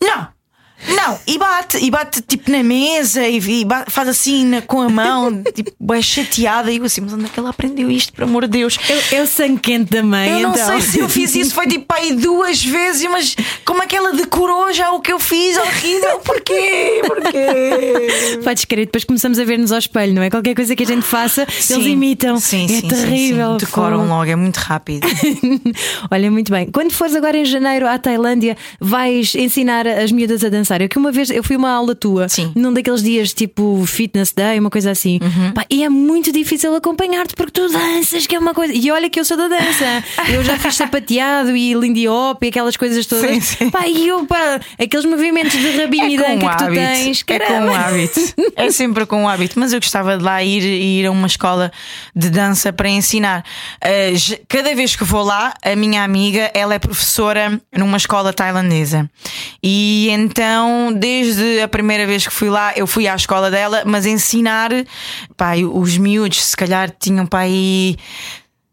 Não! 0.00 0.37
Não, 0.86 1.18
e 1.26 1.36
bate, 1.38 1.76
e 1.78 1.90
bate 1.90 2.22
tipo 2.22 2.50
na 2.50 2.62
mesa 2.62 3.26
e, 3.26 3.38
e 3.38 3.64
bate- 3.64 3.90
faz 3.90 4.08
assim 4.08 4.44
na- 4.44 4.62
com 4.62 4.80
a 4.80 4.88
mão, 4.88 5.42
tipo, 5.52 5.72
é 5.92 6.00
chateada. 6.00 6.70
E 6.70 6.76
eu 6.76 6.84
assim, 6.84 7.00
mas 7.00 7.12
onde 7.12 7.24
é 7.24 7.28
que 7.28 7.38
ela 7.38 7.50
aprendeu 7.50 7.90
isto, 7.90 8.12
por 8.12 8.22
amor 8.24 8.42
de 8.46 8.58
Deus? 8.58 8.78
É 9.12 9.20
o 9.20 9.26
sangue 9.26 9.58
quente 9.58 9.90
da 9.90 10.02
mãe. 10.02 10.28
Eu 10.40 10.48
não 10.48 10.54
então. 10.54 10.66
sei 10.66 10.80
se 10.80 10.98
eu 11.00 11.08
fiz 11.08 11.34
isso, 11.34 11.52
foi 11.54 11.66
tipo 11.66 11.92
aí 11.92 12.14
duas 12.14 12.64
vezes, 12.64 13.08
mas 13.10 13.36
como 13.64 13.82
é 13.82 13.86
que 13.86 13.96
ela 13.96 14.12
decorou 14.12 14.72
já 14.72 14.92
o 14.92 15.00
que 15.00 15.12
eu 15.12 15.18
fiz? 15.18 15.56
Horrível, 15.56 16.20
porquê? 16.20 17.02
Porquê? 17.06 18.38
Podes 18.44 18.64
crer, 18.64 18.86
depois 18.86 19.04
começamos 19.04 19.38
a 19.38 19.44
ver-nos 19.44 19.72
ao 19.72 19.78
espelho, 19.78 20.14
não 20.14 20.22
é? 20.22 20.30
Qualquer 20.30 20.54
coisa 20.54 20.76
que 20.76 20.82
a 20.84 20.86
gente 20.86 21.02
faça, 21.02 21.42
eles 21.42 21.64
Sim. 21.64 21.88
imitam. 21.90 22.38
Sim, 22.38 22.64
é 22.66 22.68
sim, 22.80 22.88
terrível. 22.88 23.52
sim. 23.58 23.66
Decoram 23.66 24.06
logo, 24.06 24.30
é 24.30 24.36
muito 24.36 24.56
rápido. 24.58 25.06
Olha, 26.10 26.30
muito 26.30 26.52
bem. 26.52 26.66
Quando 26.70 26.92
fores 26.92 27.14
agora 27.16 27.36
em 27.36 27.44
janeiro 27.44 27.86
à 27.86 27.98
Tailândia, 27.98 28.56
vais 28.80 29.34
ensinar 29.34 29.86
as 29.86 30.12
miúdas 30.12 30.44
a 30.44 30.48
dançar. 30.48 30.67
Eu 30.80 30.88
que 30.88 30.98
uma 30.98 31.10
vez 31.12 31.30
eu 31.30 31.42
fui 31.42 31.56
uma 31.56 31.70
aula 31.70 31.94
tua, 31.94 32.28
Sim. 32.28 32.52
num 32.54 32.72
daqueles 32.72 33.02
dias 33.02 33.32
tipo 33.32 33.84
fitness 33.86 34.32
day, 34.32 34.58
uma 34.58 34.70
coisa 34.70 34.90
assim. 34.90 35.18
Uhum. 35.22 35.52
Pá, 35.52 35.64
e 35.70 35.82
é 35.82 35.88
muito 35.88 36.30
difícil 36.32 36.74
acompanhar-te 36.74 37.34
porque 37.34 37.52
tu 37.52 37.68
danças, 37.70 38.26
que 38.26 38.34
é 38.34 38.38
uma 38.38 38.54
coisa. 38.54 38.72
E 38.74 38.90
olha 38.90 39.08
que 39.10 39.18
eu 39.18 39.24
sou 39.24 39.36
da 39.36 39.48
dança. 39.48 40.04
Eu 40.32 40.44
já 40.44 40.58
fiz 40.58 40.74
sapateado 40.76 41.56
e 41.56 41.72
lindy 41.74 42.06
hop 42.08 42.42
e 42.44 42.48
aquelas 42.48 42.76
coisas 42.76 43.06
todas. 43.06 43.30
Sim, 43.30 43.40
sim. 43.40 43.70
Pá, 43.70 43.86
e 43.86 44.06
eu, 44.08 44.24
pá, 44.26 44.60
aqueles 44.78 45.04
movimentos 45.06 45.52
de 45.58 45.70
rabinho 45.70 46.08
e 46.10 46.16
É 46.16 46.18
com 46.18 46.38
danca 46.38 46.56
que 46.56 46.64
tu 46.64 46.72
tens. 46.74 47.24
É 47.26 47.38
com 47.38 47.44
caramba. 47.46 47.72
o 47.72 47.74
hábito. 47.74 48.20
É 48.56 48.70
sempre 48.70 49.06
com 49.06 49.24
o 49.24 49.28
hábito. 49.28 49.58
Mas 49.58 49.72
eu 49.72 49.80
gostava 49.80 50.16
de 50.18 50.22
lá 50.22 50.42
ir, 50.44 50.62
ir 50.62 51.06
a 51.06 51.10
uma 51.10 51.26
escola 51.26 51.72
de 52.14 52.28
dança 52.30 52.72
para 52.72 52.88
ensinar. 52.88 53.44
Uh, 53.82 54.14
j- 54.16 54.40
cada 54.48 54.74
vez 54.74 54.94
que 54.96 55.04
vou 55.04 55.22
lá, 55.22 55.54
a 55.64 55.74
minha 55.76 56.02
amiga, 56.04 56.50
ela 56.54 56.74
é 56.74 56.78
professora 56.78 57.60
numa 57.76 57.96
escola 57.96 58.32
tailandesa. 58.32 59.08
E 59.62 60.08
então, 60.10 60.57
desde 60.92 61.60
a 61.60 61.68
primeira 61.68 62.06
vez 62.06 62.26
que 62.26 62.32
fui 62.32 62.48
lá, 62.48 62.72
eu 62.76 62.86
fui 62.86 63.06
à 63.06 63.14
escola 63.14 63.50
dela, 63.50 63.82
mas 63.84 64.06
ensinar, 64.06 64.70
pá, 65.36 65.54
os 65.56 65.96
miúdos, 65.96 66.44
se 66.44 66.56
calhar 66.56 66.90
tinham 66.98 67.26
para 67.26 67.40
aí. 67.40 67.96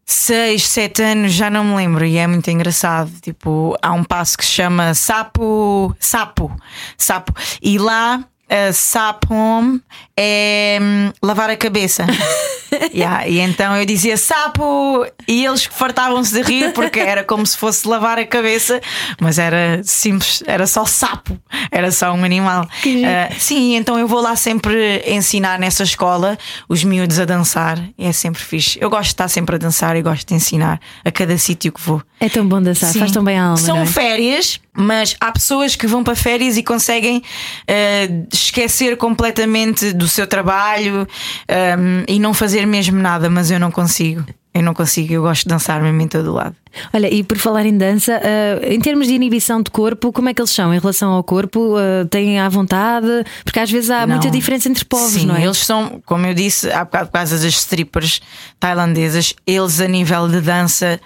seis, 0.04 0.66
sete 0.68 1.02
anos, 1.02 1.32
já 1.32 1.50
não 1.50 1.64
me 1.64 1.76
lembro, 1.76 2.04
e 2.04 2.16
é 2.16 2.26
muito 2.26 2.48
engraçado. 2.48 3.10
Tipo, 3.20 3.76
há 3.82 3.92
um 3.92 4.04
passo 4.04 4.38
que 4.38 4.44
se 4.44 4.52
chama 4.52 4.94
sapo, 4.94 5.94
sapo, 5.98 6.54
sapo, 6.96 7.32
e 7.60 7.76
lá. 7.78 8.24
A 8.48 8.72
sapom 8.72 9.80
é 10.16 10.78
hum, 10.80 11.12
lavar 11.22 11.50
a 11.50 11.56
cabeça. 11.56 12.06
Yeah, 12.92 13.28
E 13.28 13.38
então 13.38 13.76
eu 13.76 13.84
dizia 13.86 14.16
sapo 14.16 15.06
e 15.26 15.44
eles 15.44 15.64
fartavam-se 15.64 16.32
de 16.34 16.42
rir 16.42 16.72
porque 16.72 16.98
era 16.98 17.22
como 17.22 17.46
se 17.46 17.56
fosse 17.56 17.86
lavar 17.86 18.18
a 18.18 18.26
cabeça, 18.26 18.80
mas 19.20 19.38
era 19.38 19.80
simples, 19.84 20.42
era 20.46 20.66
só 20.66 20.84
sapo, 20.84 21.38
era 21.70 21.90
só 21.92 22.12
um 22.12 22.24
animal. 22.24 22.68
Ah, 23.04 23.32
sim, 23.38 23.76
então 23.76 23.98
eu 23.98 24.08
vou 24.08 24.20
lá 24.20 24.34
sempre 24.36 25.02
ensinar 25.06 25.58
nessa 25.58 25.82
escola 25.82 26.38
os 26.68 26.82
miúdos 26.82 27.18
a 27.18 27.24
dançar, 27.24 27.78
e 27.96 28.04
é 28.04 28.12
sempre 28.12 28.42
fixe. 28.42 28.78
Eu 28.80 28.90
gosto 28.90 29.04
de 29.04 29.08
estar 29.14 29.28
sempre 29.28 29.56
a 29.56 29.58
dançar 29.58 29.96
e 29.96 30.02
gosto 30.02 30.26
de 30.26 30.34
ensinar 30.34 30.80
a 31.04 31.10
cada 31.10 31.36
sítio 31.38 31.72
que 31.72 31.80
vou. 31.80 32.02
É 32.18 32.28
tão 32.28 32.46
bom 32.46 32.60
dançar, 32.60 32.92
Sim. 32.92 32.98
faz 32.98 33.12
tão 33.12 33.22
bem 33.22 33.38
a 33.38 33.44
alma. 33.44 33.56
São 33.58 33.78
é? 33.78 33.86
férias, 33.86 34.58
mas 34.72 35.16
há 35.20 35.30
pessoas 35.30 35.76
que 35.76 35.86
vão 35.86 36.02
para 36.02 36.16
férias 36.16 36.56
e 36.56 36.62
conseguem 36.62 37.22
eh, 37.66 38.08
esquecer 38.44 38.96
completamente 38.96 39.92
do 39.92 40.08
seu 40.08 40.26
trabalho 40.26 41.06
ehm, 41.48 42.04
e 42.08 42.18
não 42.18 42.32
fazer 42.34 42.66
mesmo 42.66 43.00
nada, 43.00 43.28
mas 43.30 43.50
eu 43.50 43.58
não 43.58 43.70
consigo. 43.70 44.24
Eu 44.54 44.62
não 44.62 44.72
consigo, 44.72 45.12
eu 45.12 45.20
gosto 45.20 45.42
de 45.42 45.48
dançar 45.50 45.82
mesmo 45.82 46.00
em 46.00 46.08
todo 46.08 46.32
lado. 46.32 46.56
Olha, 46.90 47.12
e 47.12 47.22
por 47.22 47.36
falar 47.36 47.66
em 47.66 47.76
dança, 47.76 48.18
ah, 48.24 48.66
em 48.66 48.80
termos 48.80 49.06
de 49.06 49.12
inibição 49.12 49.62
de 49.62 49.70
corpo, 49.70 50.10
como 50.10 50.30
é 50.30 50.34
que 50.34 50.40
eles 50.40 50.50
são 50.50 50.72
em 50.72 50.78
relação 50.78 51.12
ao 51.12 51.22
corpo? 51.22 51.74
Ah, 51.76 52.06
têm 52.08 52.40
à 52.40 52.48
vontade? 52.48 53.06
Porque 53.44 53.60
às 53.60 53.70
vezes 53.70 53.90
há 53.90 54.06
Não. 54.06 54.14
muita 54.14 54.30
diferença 54.30 54.66
entre 54.66 54.82
povos, 54.86 55.20
Sim, 55.20 55.26
não 55.26 55.36
é? 55.36 55.44
eles 55.44 55.58
são, 55.58 56.00
como 56.06 56.24
eu 56.24 56.32
disse, 56.32 56.70
há 56.72 56.86
bocado 56.86 57.08
por 57.08 57.12
causa 57.12 57.36
das 57.36 57.52
strippers 57.52 58.22
tailandesas, 58.58 59.34
eles 59.46 59.78
a 59.78 59.86
nível 59.88 60.26
de 60.26 60.40
dança 60.40 60.98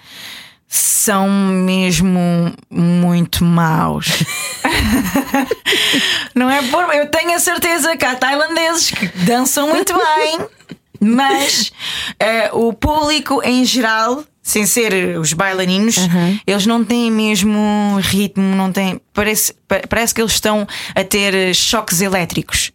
são 0.73 1.27
mesmo 1.29 2.53
muito 2.69 3.43
maus. 3.43 4.07
Não 6.33 6.49
é 6.49 6.61
por. 6.63 6.83
Eu 6.95 7.07
tenho 7.07 7.35
a 7.35 7.39
certeza 7.39 7.95
que 7.97 8.05
há 8.05 8.15
tailandeses 8.15 8.91
que 8.91 9.07
dançam 9.25 9.67
muito 9.67 9.93
bem, 9.93 10.39
mas 10.99 11.71
eh, 12.19 12.49
o 12.53 12.73
público 12.73 13.41
em 13.43 13.65
geral. 13.65 14.23
Sem 14.43 14.65
ser 14.65 15.19
os 15.19 15.33
bailarinos, 15.33 15.97
eles 16.47 16.65
não 16.65 16.83
têm 16.83 17.11
mesmo 17.11 17.99
ritmo, 18.01 18.55
não 18.55 18.71
têm. 18.71 18.99
Parece, 19.13 19.53
pa- 19.67 19.81
parece 19.87 20.15
que 20.15 20.21
eles 20.21 20.31
estão 20.33 20.67
a 20.95 21.03
ter 21.03 21.53
choques 21.53 22.01
elétricos. 22.01 22.71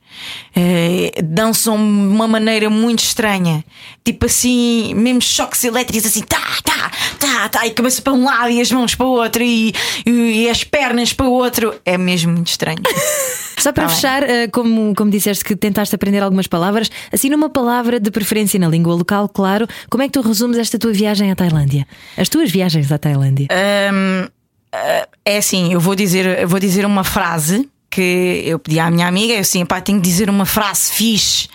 Eh, 0.55 1.13
dançam 1.23 1.77
de 1.77 1.83
uma 1.83 2.27
maneira 2.27 2.71
muito 2.71 3.01
estranha. 3.01 3.65
Tipo 4.05 4.27
assim, 4.27 4.95
mesmo 4.95 5.21
choques 5.21 5.63
elétricos, 5.65 6.07
assim, 6.07 6.23
tá, 6.23 6.41
tá, 6.65 6.91
tá, 7.19 7.49
tá, 7.49 7.67
e 7.67 7.71
cabeça 7.71 8.01
para 8.01 8.13
um 8.13 8.25
lado 8.25 8.51
e 8.51 8.61
as 8.61 8.71
mãos 8.71 8.95
para 8.95 9.07
o 9.07 9.11
outro 9.11 9.43
e, 9.43 9.75
e, 10.07 10.11
e 10.45 10.51
as 10.51 10.65
pernas 10.65 11.13
para 11.13 11.27
o 11.27 11.33
outro. 11.33 11.75
É 11.85 11.99
mesmo 11.99 12.33
muito 12.33 12.49
estranho. 12.49 12.79
Só 13.59 13.73
para 13.73 13.85
Tá 13.85 13.89
fechar, 13.89 14.23
ah, 14.25 14.49
como, 14.53 14.95
como 14.95 15.11
disseste 15.11 15.45
que 15.45 15.57
tentaste 15.57 15.95
aprender 15.95 16.23
algumas 16.23 16.47
palavras, 16.47 16.91
assim 17.13 17.29
numa 17.31 17.49
palavra 17.49 17.99
de 17.99 18.11
preferência 18.11 18.59
na 18.61 18.69
língua 18.69 18.95
local, 18.95 19.29
claro, 19.29 19.67
como 19.91 20.03
é 20.03 20.07
que 20.07 20.13
tu 20.13 20.21
resumes 20.21 20.59
esta 20.59 20.79
tua 20.79 20.93
viagem 20.93 21.31
à 21.31 21.35
Tailândia? 21.37 21.87
As 22.17 22.29
tuas 22.29 22.51
viagens 22.51 22.91
à 22.93 22.99
Tailândia? 22.99 23.49
Hum, 23.51 24.29
ah, 24.73 25.09
é 25.25 25.39
assim, 25.39 25.73
eu 25.73 25.81
vou 25.81 25.95
dizer, 25.95 26.39
eu 26.41 26.49
vou 26.49 26.61
dizer 26.61 26.85
uma 26.85 27.03
frase 27.03 27.69
que 27.91 28.43
eu 28.45 28.59
pedi 28.59 28.79
à 28.79 28.91
minha 28.91 29.07
amiga, 29.07 29.35
eu 29.35 29.41
assim, 29.41 29.65
pá, 29.65 29.81
tenho 29.81 30.01
que 30.01 30.09
dizer 30.09 30.29
uma 30.29 30.47
frase 30.47 30.93
fixe. 30.93 31.49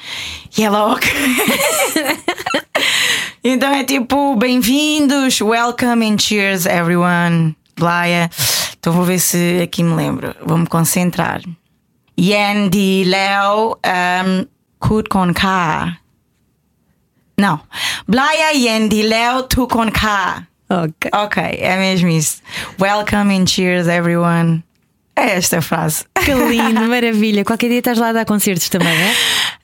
E 0.58 0.64
ela, 0.64 0.92
ok. 0.94 1.10
então 3.44 3.74
é 3.74 3.84
tipo, 3.84 4.36
bem-vindos, 4.36 5.42
welcome 5.42 6.06
and 6.06 6.18
cheers 6.20 6.66
everyone. 6.66 7.56
Blaia. 7.78 8.30
Então 8.80 8.94
vou 8.94 9.04
ver 9.04 9.20
se 9.20 9.62
aqui 9.64 9.84
me 9.84 9.96
lembro. 9.96 10.36
Vou-me 10.46 10.68
concentrar. 10.68 11.42
Yen 12.18 12.70
di 12.70 13.04
Leo 13.06 13.78
um, 13.86 14.46
Kut 14.80 15.10
Kon 15.10 15.34
Ka. 15.34 15.98
Não. 17.38 17.60
Blaia 18.08 18.52
Yen 18.54 18.88
di 18.88 19.02
Leo 19.02 19.44
Tu 19.44 19.66
Kon 19.68 19.90
Ka. 19.92 20.46
Ok. 20.70 21.10
Ok, 21.14 21.44
é 21.60 21.78
mesmo 21.78 22.08
isso. 22.08 22.42
Welcome 22.80 23.36
and 23.36 23.46
cheers, 23.48 23.88
everyone. 23.88 24.64
É 25.16 25.32
esta 25.36 25.60
a 25.60 25.62
frase. 25.62 26.06
Que 26.24 26.34
lindo, 26.34 26.82
maravilha. 26.88 27.44
Qualquer 27.44 27.70
dia 27.70 27.80
estás 27.80 27.98
lá 27.98 28.10
a 28.10 28.14
dar 28.14 28.26
concertos 28.26 28.70
também, 28.70 28.94
é? 28.94 29.14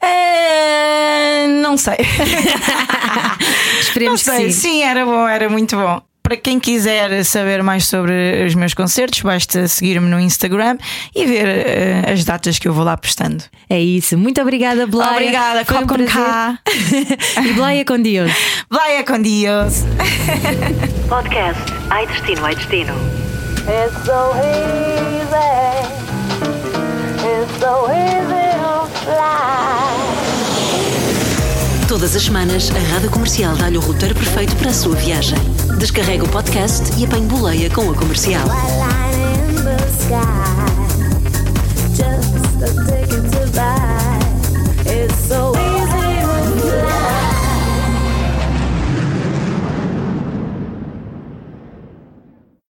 É, 0.06 1.48
não 1.62 1.78
sei. 1.78 1.98
Esperemos 3.82 4.26
não 4.26 4.34
sei. 4.36 4.46
que 4.48 4.54
sim. 4.54 4.62
Sim, 4.62 4.84
era 4.84 5.06
bom, 5.06 5.28
era 5.28 5.50
muito 5.50 5.76
bom. 5.76 6.02
Para 6.22 6.36
quem 6.36 6.60
quiser 6.60 7.24
saber 7.24 7.64
mais 7.64 7.86
sobre 7.86 8.44
os 8.46 8.54
meus 8.54 8.74
concertos, 8.74 9.22
basta 9.22 9.66
seguir-me 9.66 10.10
no 10.10 10.20
Instagram 10.20 10.78
e 11.16 11.26
ver 11.26 11.48
eh, 11.48 12.12
as 12.12 12.26
datas 12.26 12.60
que 12.60 12.68
eu 12.68 12.74
vou 12.74 12.84
lá 12.84 12.98
postando. 12.98 13.46
É 13.70 13.80
isso. 13.80 14.18
Muito 14.18 14.42
obrigada, 14.42 14.86
Blaia. 14.86 15.12
Obrigada, 15.14 15.64
Foi 15.64 15.78
um 15.78 15.88
com 15.88 16.06
cá. 16.06 16.60
e 17.46 17.54
Blaia 17.54 17.86
com 17.86 18.02
Deus. 18.02 18.30
Vai 18.70 19.02
com 19.06 19.22
Deus. 19.22 19.86
Podcast 21.08 21.62
Ai 21.90 22.06
Destino, 22.08 22.46
Ai 22.46 22.56
Destino. 22.56 23.17
It's 23.70 23.94
so 24.06 24.32
easy. 24.38 25.28
It's 27.20 27.60
so 27.60 27.92
easy 27.92 28.48
to 28.64 28.88
fly. 29.04 29.98
Todas 31.90 32.16
as 32.16 32.24
semanas, 32.24 32.72
a 32.72 32.80
Rádio 32.94 33.10
Comercial 33.10 33.58
dá-lhe 33.58 33.78
o 33.78 33.82
roteiro 33.82 34.16
perfeito 34.16 34.56
para 34.56 34.70
a 34.70 34.74
sua 34.74 34.96
viagem. 34.96 35.38
Descarrega 35.78 36.24
o 36.24 36.30
podcast 36.30 36.98
e 36.98 37.04
apanhe 37.04 37.28
boleia 37.28 37.70
com 37.70 37.92
a 37.92 37.94
comercial. 37.94 38.48